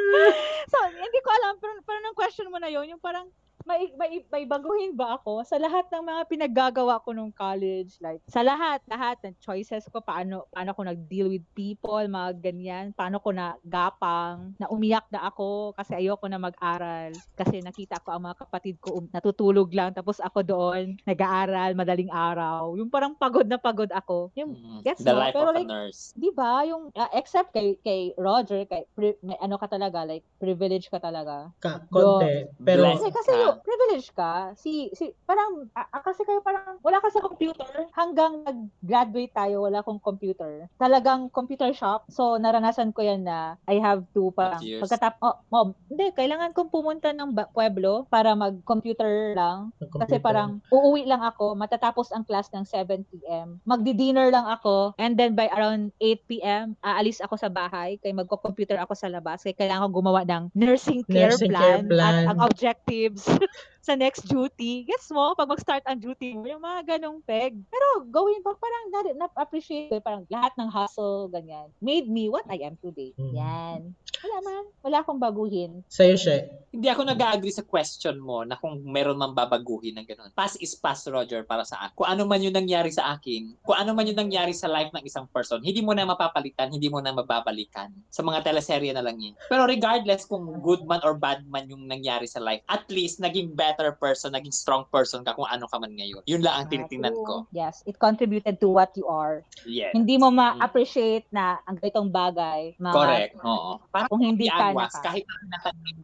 [0.72, 3.30] so, hindi ko alam, pero, pero nung question mo na yun, yung parang,
[3.70, 7.94] may, may, may baguhin ba ako sa lahat ng mga pinaggagawa ko nung college?
[8.02, 12.86] Like, sa lahat, lahat ng choices ko, paano, paano ko nag-deal with people, mga ganyan,
[12.90, 17.22] paano ko na gapang, na umiyak na ako kasi ayoko na mag-aral.
[17.38, 22.10] Kasi nakita ko ang mga kapatid ko um, natutulog lang, tapos ako doon, nag-aaral, madaling
[22.10, 22.74] araw.
[22.74, 24.34] Yung parang pagod na pagod ako.
[24.34, 25.14] Yung, Mm, Gets The mo?
[25.14, 26.12] life Pero of a like, nurse.
[26.16, 30.24] di ba, yung, ah, except kay, kay Roger, kay, pri- may ano ka talaga, like,
[30.42, 31.52] privilege ka talaga.
[31.62, 32.48] Ka, konti.
[32.64, 32.98] Pero, Bless.
[33.00, 33.36] Kasi, kasi ka.
[33.36, 34.52] yung, privilege ka.
[34.54, 37.86] Si, si, parang, ah, kasi kayo parang, wala ka sa computer.
[37.92, 40.66] Hanggang nag-graduate tayo, wala akong computer.
[40.76, 42.08] Talagang computer shop.
[42.08, 44.82] So, naranasan ko yan na I have to parang, Years.
[44.82, 49.70] pagkatap, oh, oh, hindi, kailangan kong pumunta ng ba- Pueblo para mag-computer lang.
[49.74, 50.20] ng Kasi computer.
[50.20, 53.60] parang uuwi lang ako, matatapos ang class ng 7 p.m.
[53.64, 58.76] Magdi-dinner lang ako, and then by around 8 p.m., aalis ako sa bahay, kaya magko-computer
[58.76, 62.14] ako sa labas, kaya kailangan ko gumawa ng nursing care, Nursing care plan, plan.
[62.20, 63.26] at ang objectives
[63.86, 64.84] sa next duty.
[64.84, 65.32] Gets mo?
[65.34, 67.56] Pag mag-start ang duty mo, yung mga ganong peg.
[67.70, 72.44] Pero going back, parang na- na-appreciate ko, parang lahat ng hustle, ganyan, made me what
[72.50, 73.16] I am today.
[73.16, 73.32] Mm.
[73.34, 73.80] Yan.
[74.20, 74.64] Wala man.
[74.84, 75.80] Wala akong baguhin.
[75.88, 76.59] Sa'yo siya.
[76.70, 80.30] Hindi ako nag-agree sa question mo na kung meron man babaguhin ng ganun.
[80.38, 81.98] Pass is pass, Roger, para sa akin.
[81.98, 85.02] Kung ano man yung nangyari sa akin, kung ano man yung nangyari sa life ng
[85.02, 87.90] isang person, hindi mo na mapapalitan, hindi mo na mababalikan.
[88.14, 89.34] Sa mga teleserye na lang yun.
[89.50, 93.50] Pero regardless kung good man or bad man yung nangyari sa life, at least naging
[93.50, 96.22] better person, naging strong person ka kung ano ka man ngayon.
[96.30, 97.50] Yun lang ang tinitingnan ko.
[97.50, 99.42] Yes, it contributed to what you are.
[99.66, 99.90] Yes.
[99.90, 102.78] Hindi mo ma-appreciate na ang ganitong bagay.
[102.78, 103.42] Ma- Correct.
[103.42, 103.82] Oo.
[103.90, 105.96] Parang Kung hindi ka Agwas, naka- kahit na natanim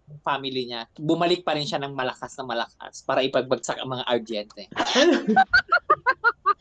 [0.56, 4.62] family niya, bumalik pa rin siya ng malakas na malakas para ipagbagsak ang mga ardiente.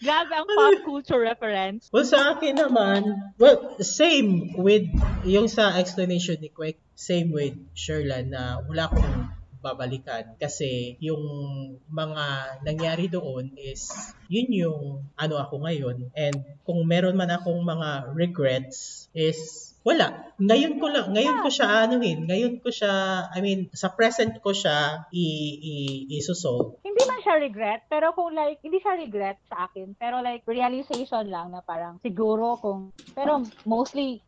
[0.04, 1.88] Grabe ang pop culture reference.
[1.96, 4.92] Well, sa akin naman, well, same with
[5.24, 9.32] yung sa explanation ni Kwek, same with Sherlan na wala akong
[9.64, 11.26] babalikan kasi yung
[11.90, 13.90] mga nangyari doon is
[14.30, 20.34] yun yung ano ako ngayon and kung meron man akong mga regrets is wala.
[20.42, 24.52] Ngayon ko lang, ngayon ko siya anuhin, ngayon ko siya, I mean, sa present ko
[24.52, 25.26] siya i,
[25.62, 25.74] i,
[26.18, 26.82] isusolve.
[26.82, 31.30] Hindi man siya regret, pero kung like, hindi siya regret sa akin, pero like, realization
[31.30, 34.20] lang na parang siguro kung, pero mostly,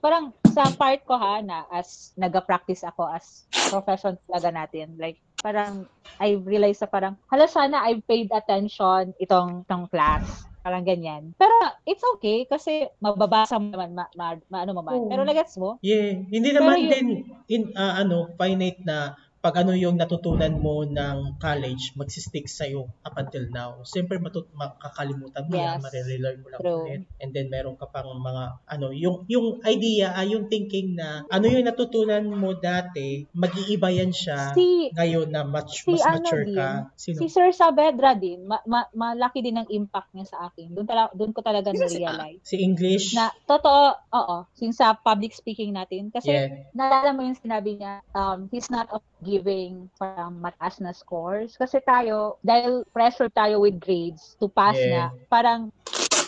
[0.00, 5.84] parang sa part ko ha, na as nag-practice ako as profession talaga natin, like, parang
[6.22, 10.51] I realized na parang, hala sana I've paid attention itong, itong class.
[10.62, 11.34] Parang ganyan.
[11.34, 11.50] Pero
[11.82, 15.10] it's okay kasi mababasa mo naman, ma, ma, ma- ano mo man.
[15.10, 15.82] Pero nagets mo?
[15.82, 17.08] Yeah, hindi Pero naman yun- din
[17.50, 23.18] in ah, ano finite na pag ano yung natutunan mo ng college, magsistick sa'yo up
[23.18, 23.82] until now.
[23.82, 25.82] Siyempre, matut makakalimutan mo yan, Yes.
[25.82, 26.82] marirelearn mo lang True.
[26.86, 27.02] ulit.
[27.18, 31.50] And then, meron ka pang mga, ano, yung, yung idea, ah, yung thinking na, ano
[31.50, 36.46] yung natutunan mo dati, mag-iiba yan siya Si, ngayon na much, si mas ano mature
[36.46, 36.68] din, ka.
[36.94, 37.18] Sino?
[37.18, 40.70] Si Sir Saavedra din, ma- ma- malaki din ang impact niya sa akin.
[40.70, 42.40] Doon, tala- doon ko talaga Sino si- na-realize.
[42.46, 43.18] Si English?
[43.18, 46.14] Na, totoo, oo, since sa public speaking natin.
[46.14, 46.70] Kasi, yeah.
[46.70, 51.54] naalala mo yung sinabi niya, um, he's not of giving parang mataas na scores.
[51.54, 54.90] Kasi tayo, dahil pressure tayo with grades to pass Yeah.
[54.90, 55.70] na, parang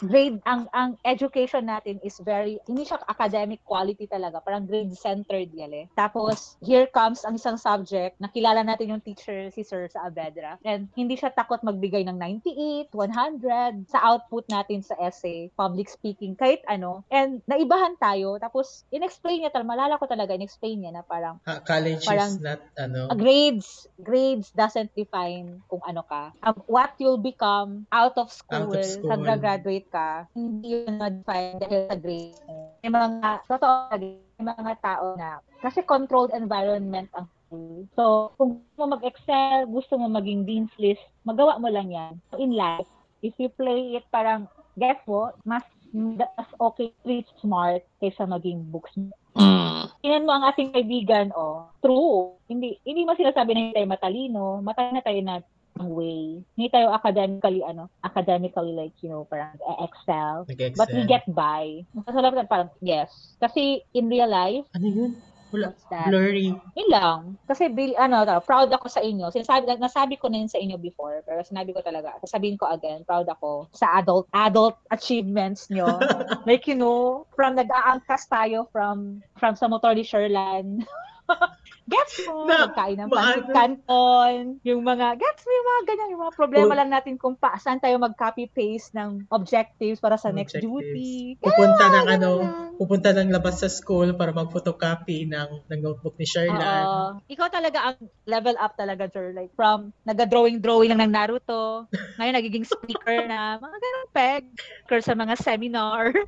[0.04, 5.88] grade, ang ang education natin is very, hindi siya academic quality talaga, parang grade-centered yale.
[5.94, 11.14] Tapos, here comes ang isang subject, nakilala natin yung teacher, si Sir Saavedra, and hindi
[11.14, 17.02] siya takot magbigay ng 98, 100 sa output natin sa essay, public speaking, kahit ano.
[17.08, 21.60] And naibahan tayo, tapos in-explain niya talaga, malala ko talaga, in-explain niya na parang Ah,
[21.60, 26.34] college Parang- is not, ano, grades grades doesn't define kung ano ka.
[26.42, 29.12] Um, what you'll become out of school, Out of school.
[29.38, 32.74] graduate ka, hindi yun ma-define dahil sa grades mo.
[32.82, 37.86] May mga, totoo, may mga tao na, kasi controlled environment ang school.
[37.94, 42.18] So, kung gusto mo mag-excel, gusto mo maging dean's list, magawa mo lang yan.
[42.34, 42.90] So, in life,
[43.22, 45.62] if you play it parang, guess what, mas
[45.94, 48.90] mas okay street smart kaysa maging books
[49.34, 49.90] Mm.
[49.98, 52.38] Tingnan mo ang ating kaibigan, oh, true.
[52.46, 55.42] Hindi hindi mo sinasabi na hindi tayo matalino, matalino tayo na
[55.82, 56.42] way.
[56.54, 60.46] Hindi tayo academically, ano, academically like, you know, parang excel.
[60.46, 60.78] nag-excel.
[60.78, 61.82] But we get by.
[61.94, 63.34] Masalamat parang, yes.
[63.42, 65.12] Kasi in real life, Ano yun?
[65.54, 66.10] That?
[66.10, 66.50] Blurry.
[66.50, 67.38] Yun lang.
[67.46, 69.30] Kasi, ano, proud ako sa inyo.
[69.30, 73.06] Sinasabi, nasabi ko na yun sa inyo before, pero sinabi ko talaga, sasabihin ko again,
[73.06, 75.86] proud ako sa adult adult achievements nyo.
[76.50, 80.82] like, you know, from nag-aangkas tayo from from sa motor ni Sherlan.
[81.84, 86.22] gets mo, Na- nagkain ng pancit canton, yung mga, gets mo yung mga ganyan, yung
[86.22, 86.78] mga problema Oh.
[86.78, 90.72] lang natin kung pa, saan tayo mag-copy-paste ng objectives para sa next Objectives.
[90.96, 91.12] duty.
[91.38, 92.72] Pupunta ng ganun ano, lang.
[92.74, 96.56] pupunta ng labas sa school para mag-photocopy ng, ng notebook ni Sherlan.
[96.56, 97.02] Oo.
[97.26, 99.32] Ikaw talaga ang level up talaga, Jer.
[99.32, 101.84] Like, from nag-drawing-drawing lang ng Naruto,
[102.16, 106.16] ngayon nagiging speaker na, mga ganun peg, speaker sa mga seminar.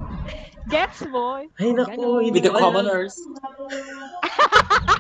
[0.66, 1.38] Gets mo?
[1.54, 2.64] Ay, naku, hindi With the ko alam.
[2.74, 3.14] commoners.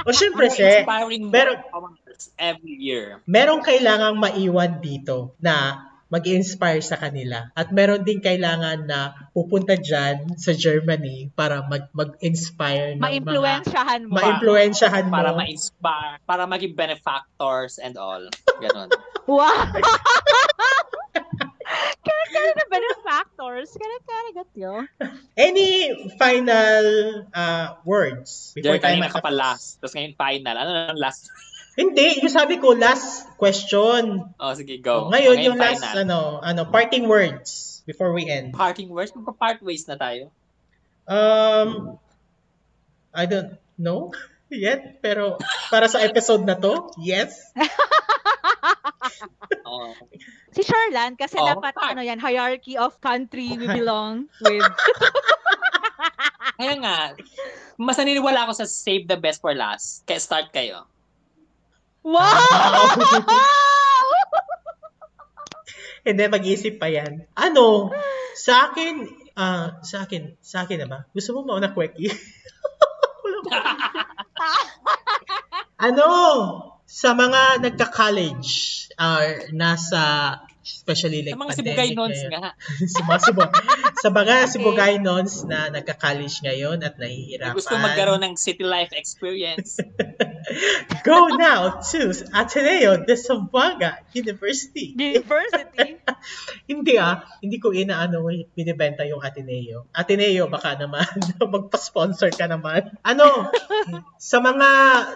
[0.00, 3.20] O syempre, more commoners every year.
[3.28, 7.54] merong kailangang maiwan dito na mag inspire sa kanila.
[7.54, 13.06] At meron din kailangan na pupunta dyan sa Germany para mag- mag-inspire ng mga...
[13.06, 14.14] Ma-influensyahan mo.
[14.18, 15.14] Ma-influensyahan mo.
[15.14, 18.26] Para ma-inspire, para maging benefactors and all.
[18.58, 18.90] Ganon.
[19.30, 19.46] Wow!
[22.00, 23.70] Kaya na benefactors.
[23.76, 24.84] Kaya kaya gat yun.
[25.36, 26.84] Any final
[27.30, 29.78] uh, words Diyan tayo kanina ka pa last.
[29.78, 30.54] Tapos ngayon final.
[30.56, 31.30] Ano na ang last?
[31.78, 34.26] Hindi, yung sabi ko, last question.
[34.36, 35.08] Oh, sige, go.
[35.08, 36.02] Ngayon, Oh, yung last, final.
[36.02, 38.52] ano, ano, parting words before we end.
[38.52, 39.14] Parting words?
[39.14, 40.28] Magpa-part ways na tayo.
[41.06, 41.96] Um,
[43.14, 44.10] I don't know
[44.52, 45.38] yet, pero
[45.70, 47.38] para sa episode na to, yes.
[49.70, 49.94] Oh.
[50.50, 51.94] Si Sherlan, kasi Oh, dapat, part.
[51.94, 54.66] ano yan, hierarchy of country we belong with.
[56.58, 56.98] Kaya nga,
[57.80, 60.04] Mas naniniwala ako sa save the best for last.
[60.04, 60.84] Kaya start kayo.
[62.02, 62.20] Wow!
[66.04, 67.24] Hindi, mag-isip pa yan.
[67.32, 67.88] Ano?
[68.36, 69.04] Sa akin,
[69.36, 70.98] ah, sa akin, sa akin na ba?
[71.12, 72.08] Gusto mo mauna, Kweki?
[73.24, 73.48] Wala ko.
[75.80, 76.06] ano?
[76.90, 78.50] Sa mga nagka-college,
[78.98, 82.52] uh, nasa, especially like Sa mga sibugay nons nga.
[82.94, 83.42] sa mga sibu,
[84.00, 84.50] sa mga Okay.
[84.56, 87.56] sibugay nons na nagka-college ngayon at nahihirapan.
[87.56, 89.80] Gusto magkaroon ng city life experience.
[91.06, 92.00] Go now to
[92.32, 94.96] Ateneo de Zamboanga University.
[94.96, 96.00] University.
[96.70, 99.88] Hindi ah, hindi ko inaano binibenta yung Ateneo.
[99.94, 101.06] Ateneo baka naman
[101.40, 102.92] magpa-sponsor ka naman.
[103.06, 103.48] Ano?
[104.20, 104.68] sa mga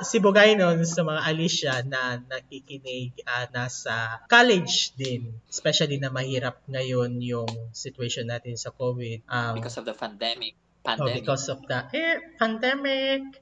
[0.05, 7.19] Sibugay nun, sa mga Alicia na nakikinig ah, nasa college din, especially na mahirap ngayon
[7.23, 9.27] yung situation natin sa COVID.
[9.27, 10.55] Um, because of the pandemic.
[10.85, 11.25] Oh, Pandemic.
[11.25, 13.41] because of the eh, pandemic.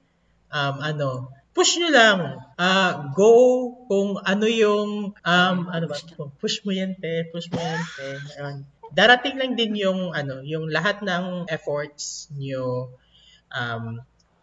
[0.53, 1.09] Um, ano,
[1.53, 2.18] push nyo lang.
[2.57, 3.32] Ah, go
[3.88, 8.09] kung ano yung, um, ano ba, kung push mo yan, te, push mo yan, te.
[8.38, 8.57] Ayun.
[8.93, 12.93] Darating lang din yung, ano, yung lahat ng efforts nyo
[13.53, 14.01] um,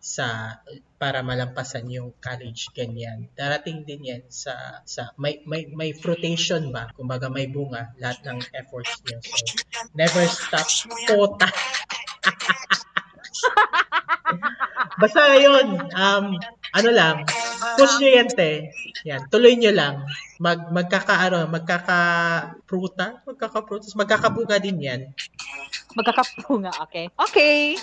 [0.09, 0.57] sa
[0.97, 3.29] para malampasan yung college ganyan.
[3.37, 6.89] Darating din yan sa sa may may may fruitation ba?
[6.97, 9.21] Kumbaga may bunga lahat ng efforts niyo.
[9.21, 9.37] So
[9.93, 10.65] never stop
[11.05, 11.45] kota.
[14.99, 16.35] Basta yun, um,
[16.75, 17.15] ano lang,
[17.77, 18.69] push nyo yan, te.
[19.07, 20.05] Yan, tuloy nyo lang.
[20.39, 25.01] Mag, magkakaano, magkaka-pruta, magkaka-prutas, magkakabuga din yan.
[25.97, 27.09] Magkakapunga, okay.
[27.17, 27.73] Okay.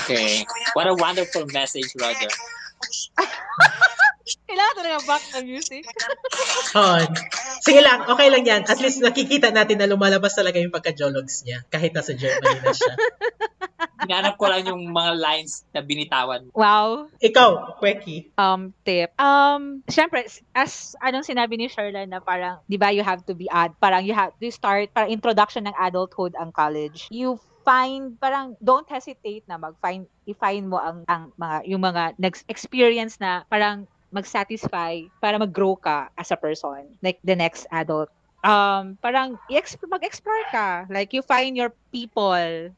[0.00, 0.30] Okay.
[0.72, 2.32] What a wonderful message, Roger.
[4.46, 5.86] Kailangan talaga back ng music.
[6.74, 7.06] On.
[7.62, 8.62] Sige lang, okay lang yan.
[8.66, 11.62] At least nakikita natin na lumalabas talaga yung pagka-jologs niya.
[11.70, 12.94] Kahit nasa Germany na siya.
[14.02, 16.48] Hinanap ko lang yung mga lines na binitawan.
[16.52, 17.08] Wow.
[17.20, 18.36] Ikaw, Kweki.
[18.36, 19.12] um tip.
[19.16, 23.48] Um syempre as anong sinabi ni Sherlan na parang 'di ba you have to be
[23.48, 27.08] ad parang you have to start parang introduction ng adulthood ang college.
[27.08, 32.46] You find parang don't hesitate na mag-find i-find mo ang ang mga yung mga next
[32.46, 38.06] experience na parang mag-satisfy para mag-grow ka as a person like the next adult
[38.46, 42.70] um parang mag-explore ka like you find your people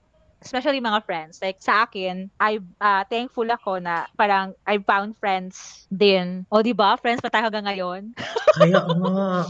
[0.43, 1.43] especially mga friends.
[1.43, 6.47] Like sa akin, I uh, thankful ako na parang I found friends din.
[6.51, 6.95] O di ba?
[6.99, 8.15] Friends pa tayo hanggang ngayon.
[8.59, 9.47] Kaya nga.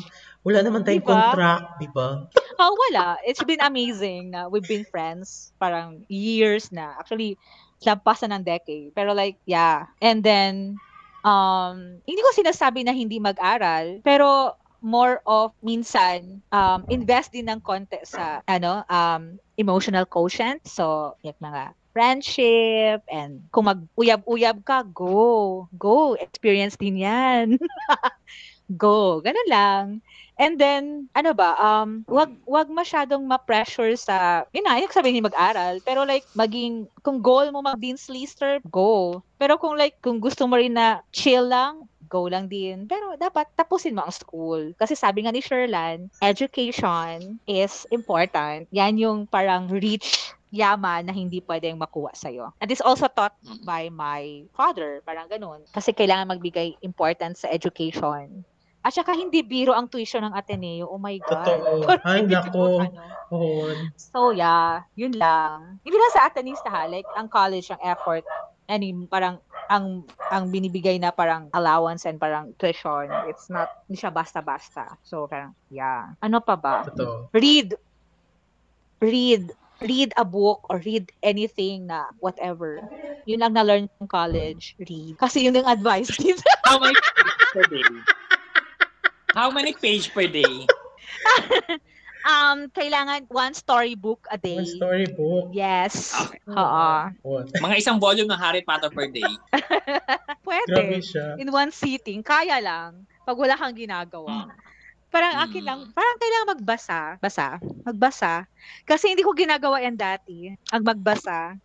[0.47, 1.13] Wala naman tayong Diba?
[1.13, 2.25] contract, di ba?
[2.59, 3.21] Oh, wala.
[3.27, 6.97] It's been amazing na we've been friends parang years na.
[6.97, 7.37] Actually,
[7.85, 8.95] lampasan ng decade.
[8.97, 9.91] Pero like, yeah.
[10.01, 10.79] And then,
[11.23, 17.59] um, hindi ko sinasabi na hindi mag-aral, pero more of minsan um invest din ng
[17.59, 20.65] konti sa ano um emotional quotient.
[20.65, 25.67] So yung mga friendship and kung mag-uyab-uyab ka go.
[25.75, 26.15] Go.
[26.15, 27.59] Experience din yan.
[28.79, 29.19] Go.
[29.25, 29.85] Ganun lang.
[30.39, 35.83] And then, ano ba, um, wag, wag masyadong ma-pressure sa, yun na, yung sabihin mag-aral,
[35.83, 39.19] pero like, maging, kung goal mo mag-dean's lister, go.
[39.43, 42.89] Pero kung like, kung gusto mo rin na chill lang, go lang din.
[42.89, 44.73] Pero dapat tapusin mo ang school.
[44.81, 48.67] Kasi sabi nga ni Sherlan, education is important.
[48.73, 52.57] Yan yung parang rich yaman na hindi pwedeng makuha sa'yo.
[52.61, 53.37] And it's also taught
[53.69, 55.61] by my father, parang ganun.
[55.77, 58.49] Kasi kailangan magbigay importance sa education.
[58.81, 60.89] At saka hindi biro ang tuition ng Ateneo.
[60.89, 61.45] Oh my God.
[61.45, 61.93] Totoo.
[62.09, 62.49] Ay, nako.
[62.49, 63.03] ko ano.
[64.01, 65.83] So yeah, yun lang.
[65.85, 68.25] Hindi lang sa Atenista ha, like ang college, ang effort,
[68.69, 74.13] ano, parang ang ang binibigay na parang allowance and parang tuition, it's not, hindi siya
[74.13, 74.97] basta-basta.
[75.05, 76.13] So parang, yeah.
[76.25, 76.85] Ano pa ba?
[76.89, 77.33] Totoo.
[77.33, 77.77] Read.
[79.01, 79.53] Read.
[79.79, 82.83] Read a book or read anything na whatever.
[83.31, 84.75] Yun lang na-learn ng college.
[84.83, 85.15] Read.
[85.21, 86.11] Kasi yun yung advice.
[86.67, 87.87] How many pages per day?
[89.39, 90.67] How many page per day?
[92.29, 94.61] um, kailangan one storybook a day.
[94.61, 95.51] One storybook.
[95.57, 96.13] Yes.
[96.13, 96.41] Okay.
[96.53, 96.89] Oo.
[97.49, 99.25] Mga isang volume ng Harry Potter per day.
[100.47, 101.01] Pwede.
[101.41, 103.09] in one sitting, kaya lang.
[103.25, 104.49] Pag wala kang ginagawa.
[105.09, 105.93] Parang akin lang, Mm.
[105.97, 107.01] parang kailangan magbasa.
[107.17, 107.49] Basa.
[107.83, 108.45] Magbasa.
[108.85, 110.53] Kasi hindi ko ginagawa yan dati.
[110.69, 111.57] Ang magbasa.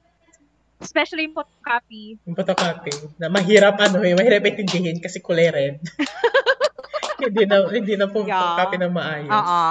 [0.79, 2.19] Especially yung photocopy.
[2.23, 5.75] Yung photocopy, na mahirap ano eh, mahirap intindihin kasi kulay red.
[7.23, 8.35] hindi na hindi na po Yeah.
[8.35, 9.31] photocopy na maayos.
[9.31, 9.63] Oo.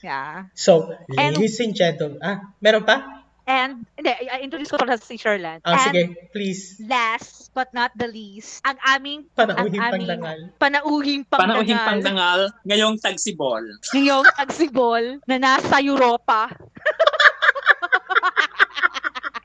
[0.00, 0.48] Yeah.
[0.54, 3.22] So, And- ladies and gentlemen, ah, meron pa?
[3.44, 5.60] And, hindi, introduce ko pala si Sherland.
[5.66, 6.78] Ah, And sige, please.
[6.80, 10.38] last but not the least, ang aming Panauhin ang pang aming dangal.
[10.54, 13.62] panauhing Panauhing pangdangal pangdangal, ngayong tagsibol.
[13.90, 16.46] ngayong tagsibol na nasa Europa.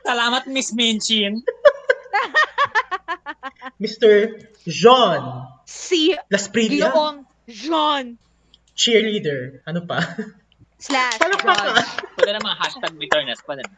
[0.06, 1.42] Salamat, Miss Minchin.
[3.82, 4.38] Mr.
[4.70, 8.04] John Si Las Privia, Ginoong John
[8.78, 9.66] cheerleader.
[9.66, 9.98] Ano pa?
[10.80, 11.76] slash pa John.
[11.76, 11.84] ka?
[12.20, 13.40] Pwede na mga hashtag bitterness.
[13.44, 13.78] Pwede na.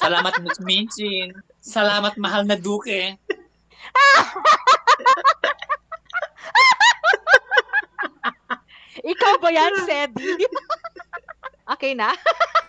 [0.00, 1.32] Salamat, Miss Minchin.
[1.64, 3.16] Salamat, mahal na Duke.
[9.06, 10.34] Ikaw ba yan, Sedi?
[11.72, 12.10] okay na?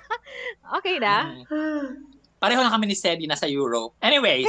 [0.78, 1.34] okay na?
[1.50, 2.06] Mm.
[2.38, 3.98] Pareho na kami ni Sedi na sa Europe.
[4.06, 4.46] Anyways,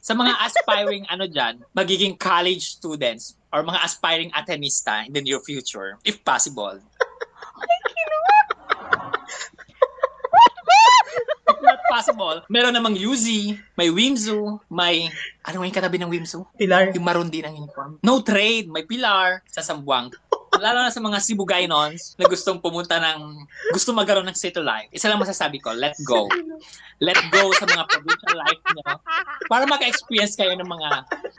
[0.00, 5.36] sa mga aspiring ano dyan, magiging college students or mga aspiring Atenista in the near
[5.44, 6.80] future, if possible.
[6.80, 8.05] if not
[11.96, 15.08] possible, meron namang UZ, may Wimzu, may,
[15.48, 16.44] ano yung katabi ng Wimzu?
[16.60, 16.92] Pilar.
[16.92, 17.96] Yung maroon din ang uniform.
[18.04, 20.12] No trade, may Pilar sa Sambuang.
[20.56, 23.44] Lalo na sa mga Cebu Gaynons na gustong pumunta ng,
[23.76, 24.88] gusto magkaroon ng city life.
[24.92, 26.28] Isa lang masasabi ko, let go.
[27.00, 28.84] Let go sa mga provincial life nyo
[29.52, 30.90] para maka-experience kayo ng mga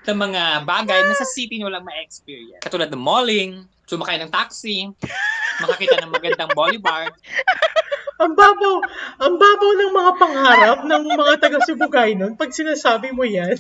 [0.06, 2.62] ng mga bagay na sa city nyo lang ma-experience.
[2.62, 4.92] Katulad ng malling, sumakay ng taxi,
[5.64, 7.16] makakita ng magandang boulevard.
[8.18, 8.76] Ang babaw,
[9.22, 12.34] ang babaw ng mga pangarap ng mga taga Sibugay nun.
[12.34, 13.56] Pag sinasabi mo yan,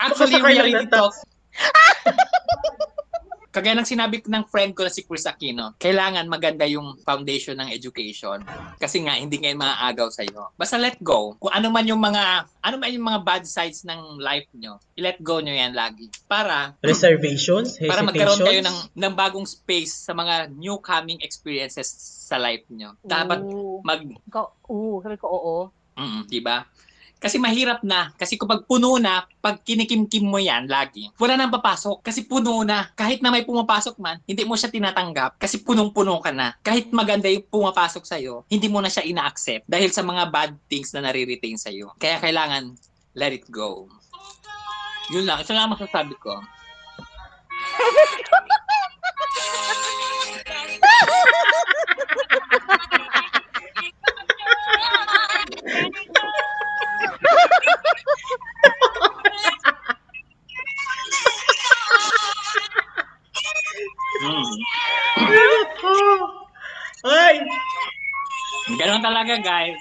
[0.00, 1.14] Actually, reality talk.
[3.52, 7.68] Kagaya ng sinabi ng friend ko na si Chris Aquino, kailangan maganda yung foundation ng
[7.68, 8.40] education.
[8.80, 10.48] Kasi nga, hindi ngayon maaagaw sa iyo.
[10.56, 11.36] Basta let go.
[11.36, 15.20] Kung ano man yung mga, ano man yung mga bad sides ng life nyo, i-let
[15.20, 16.08] go nyo yan lagi.
[16.24, 17.92] Para, reservations, hesitations.
[17.92, 21.92] para magkaroon kayo ng, ng bagong space sa mga new coming experiences
[22.24, 22.96] sa life nyo.
[23.04, 23.84] Dapat Ooh.
[23.84, 24.00] mag,
[24.64, 25.56] oo, sabi ko oo.
[26.00, 26.64] Mm, di ba?
[27.22, 28.10] Kasi mahirap na.
[28.18, 32.02] Kasi kapag puno na, pag kinikimkim mo yan lagi, wala nang papasok.
[32.02, 32.90] Kasi puno na.
[32.98, 35.38] Kahit na may pumapasok man, hindi mo siya tinatanggap.
[35.38, 36.58] Kasi punong-puno ka na.
[36.66, 40.90] Kahit maganda yung pumapasok sa'yo, hindi mo na siya ina-accept dahil sa mga bad things
[40.90, 41.94] na nare-retain sa'yo.
[42.02, 42.74] Kaya kailangan,
[43.14, 43.86] let it go.
[45.14, 45.38] Yun lang.
[45.38, 46.42] Ito lang ang masasabi ko.
[68.82, 69.78] Ganun talaga, guys.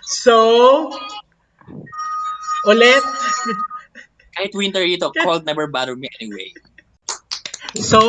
[0.00, 0.34] So,
[2.64, 3.04] ulit.
[4.32, 6.56] Kahit winter dito, cold never bother me anyway.
[7.76, 8.00] So,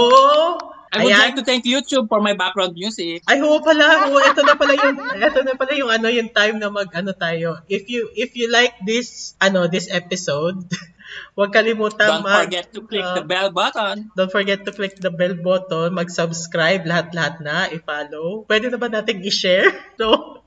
[0.87, 1.19] I would Ayan.
[1.19, 3.19] like to thank YouTube for my background music.
[3.27, 4.07] Ay, oo pala.
[4.07, 7.11] Oo, ito na pala yung ito na pala yung ano yung time na mag ano
[7.11, 7.59] tayo.
[7.67, 10.63] If you if you like this ano this episode,
[11.37, 14.09] huwag kalimutan Don't mag forget to click uh, the bell button.
[14.13, 18.43] Don't forget to click the bell button, mag-subscribe lahat-lahat na, i-follow.
[18.49, 19.71] Pwede na ba nating i-share?
[20.01, 20.41] No?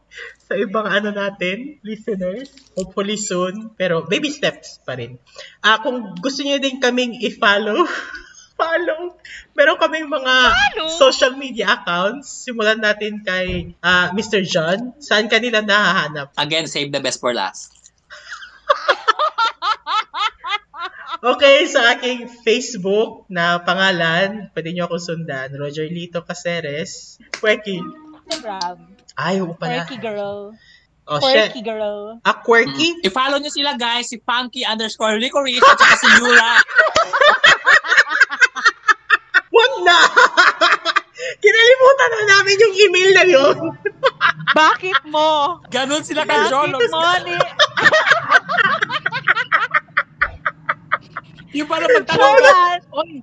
[0.50, 2.50] Sa ibang ano natin, listeners.
[2.74, 3.70] Hopefully soon.
[3.78, 5.22] Pero baby steps pa rin.
[5.62, 7.86] Ah, kung gusto niyo din kaming i-follow,
[8.60, 9.16] follow.
[9.56, 10.88] Meron kaming mga Follow?
[10.92, 12.44] social media accounts.
[12.44, 14.44] Simulan natin kay ah, Mr.
[14.44, 14.92] John.
[15.00, 16.36] Saan kanila nahahanap?
[16.36, 17.79] Again, save the best for last.
[21.20, 25.52] Okay, sa aking Facebook na pangalan, pwede niyo ako sundan.
[25.52, 27.20] Roger Lito Caceres.
[27.36, 27.76] Quirky.
[28.24, 28.88] Instagram.
[29.20, 29.84] Ay, oo pala.
[29.84, 30.56] Quirky girl.
[31.04, 31.52] Oh, shit.
[31.52, 32.16] Quirky girl.
[32.24, 32.96] Ah, quirky?
[32.96, 33.04] Mm.
[33.04, 36.52] I-follow nyo sila guys, si Funky underscore Licorice at saka si Yura.
[39.60, 39.98] Wag na!
[41.44, 43.56] Kinalimutan na namin yung email na yun.
[44.56, 45.60] Bakit mo?
[45.68, 46.80] Ganon sila ka Bakit Jolo.
[46.80, 47.04] mo?
[51.50, 52.58] Yung para pagtanong ka!
[52.94, 53.22] Oy,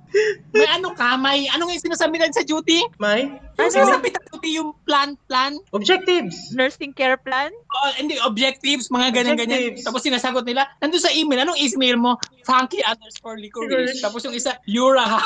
[0.52, 1.16] may ano ka?
[1.16, 2.84] May ano nga yung sinasabi natin sa duty?
[3.00, 5.56] May Ano sinasabi sa duty yung plan, plan?
[5.72, 6.52] objectives.
[6.52, 7.48] Nursing care plan?
[7.50, 9.72] Oh, hindi, objectives, mga ganyan-ganyan.
[9.72, 9.84] Objectives.
[9.88, 12.12] Tapos sinasagot nila, nandun sa email, anong email mo?
[12.44, 13.40] Funky underscore.
[13.40, 13.98] Licorice.
[13.98, 15.08] Tapos yung isa, Yura.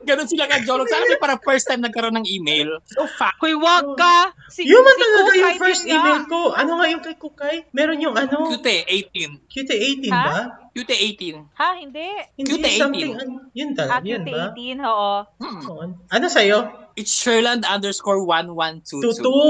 [0.00, 0.86] Ganon sila ka Jolog.
[0.86, 2.80] Sana may para first time nagkaroon ng email.
[2.84, 3.36] So, fuck.
[3.40, 4.32] Hoy, wag ka!
[4.52, 5.92] Si, Yun man si talaga yung first nga.
[5.94, 6.52] email ko.
[6.52, 7.56] Ano nga yung kay Kukay?
[7.72, 8.48] Meron yung ano?
[8.50, 8.68] QT
[9.12, 9.48] 18.
[9.48, 10.24] QT18 Ha?
[10.24, 10.38] ba?
[10.70, 11.58] QT 18.
[11.58, 12.06] Ha, hindi.
[12.36, 12.78] Hindi QT18.
[12.78, 13.10] something.
[13.16, 13.94] Ano, yun talaga.
[13.96, 14.42] Ah, Yun ba?
[14.52, 15.12] QT18, oo.
[15.40, 15.90] Hmm.
[16.08, 16.58] Ano sa'yo?
[16.94, 19.00] It's Sherland underscore 1122.
[19.00, 19.40] Tutu.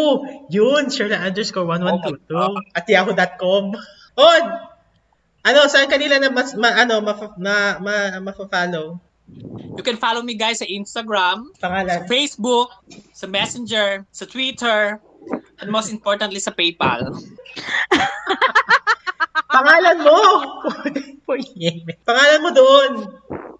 [0.49, 2.79] Yun, Shirley underscore Oh my 1122.
[2.79, 3.65] At yahoo.com.
[4.15, 4.43] On!
[5.41, 9.01] Ano, saan kanila na mas, ma, ano, ma, ma, ma, ma-follow?
[9.77, 12.05] You can follow me guys sa Instagram, sa Pangalan.
[12.05, 12.69] Facebook,
[13.17, 15.01] sa Messenger, sa Twitter,
[15.61, 17.17] and most importantly sa PayPal.
[19.51, 20.19] Pangalan mo!
[22.09, 22.91] Pangalan mo doon.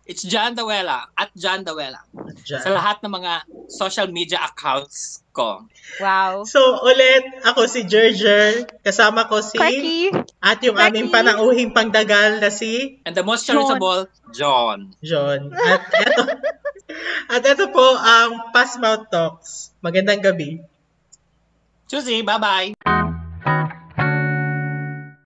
[0.09, 2.03] It's John Dawela at John Dawela
[2.45, 3.33] sa lahat ng mga
[3.71, 5.65] social media accounts ko.
[6.03, 6.43] Wow.
[6.43, 8.67] So, ulit, ako si Gerger.
[8.83, 9.57] Kasama ko si...
[9.57, 10.11] Quirky.
[10.43, 10.89] At yung Becky.
[10.91, 14.91] aming panauhing pangdagal na si And the most charitable, John.
[14.99, 15.55] John.
[15.55, 16.23] At eto,
[17.39, 19.71] at eto po ang Pass Mouth Talks.
[19.79, 20.59] Magandang gabi.
[21.87, 23.10] Susie, bye-bye.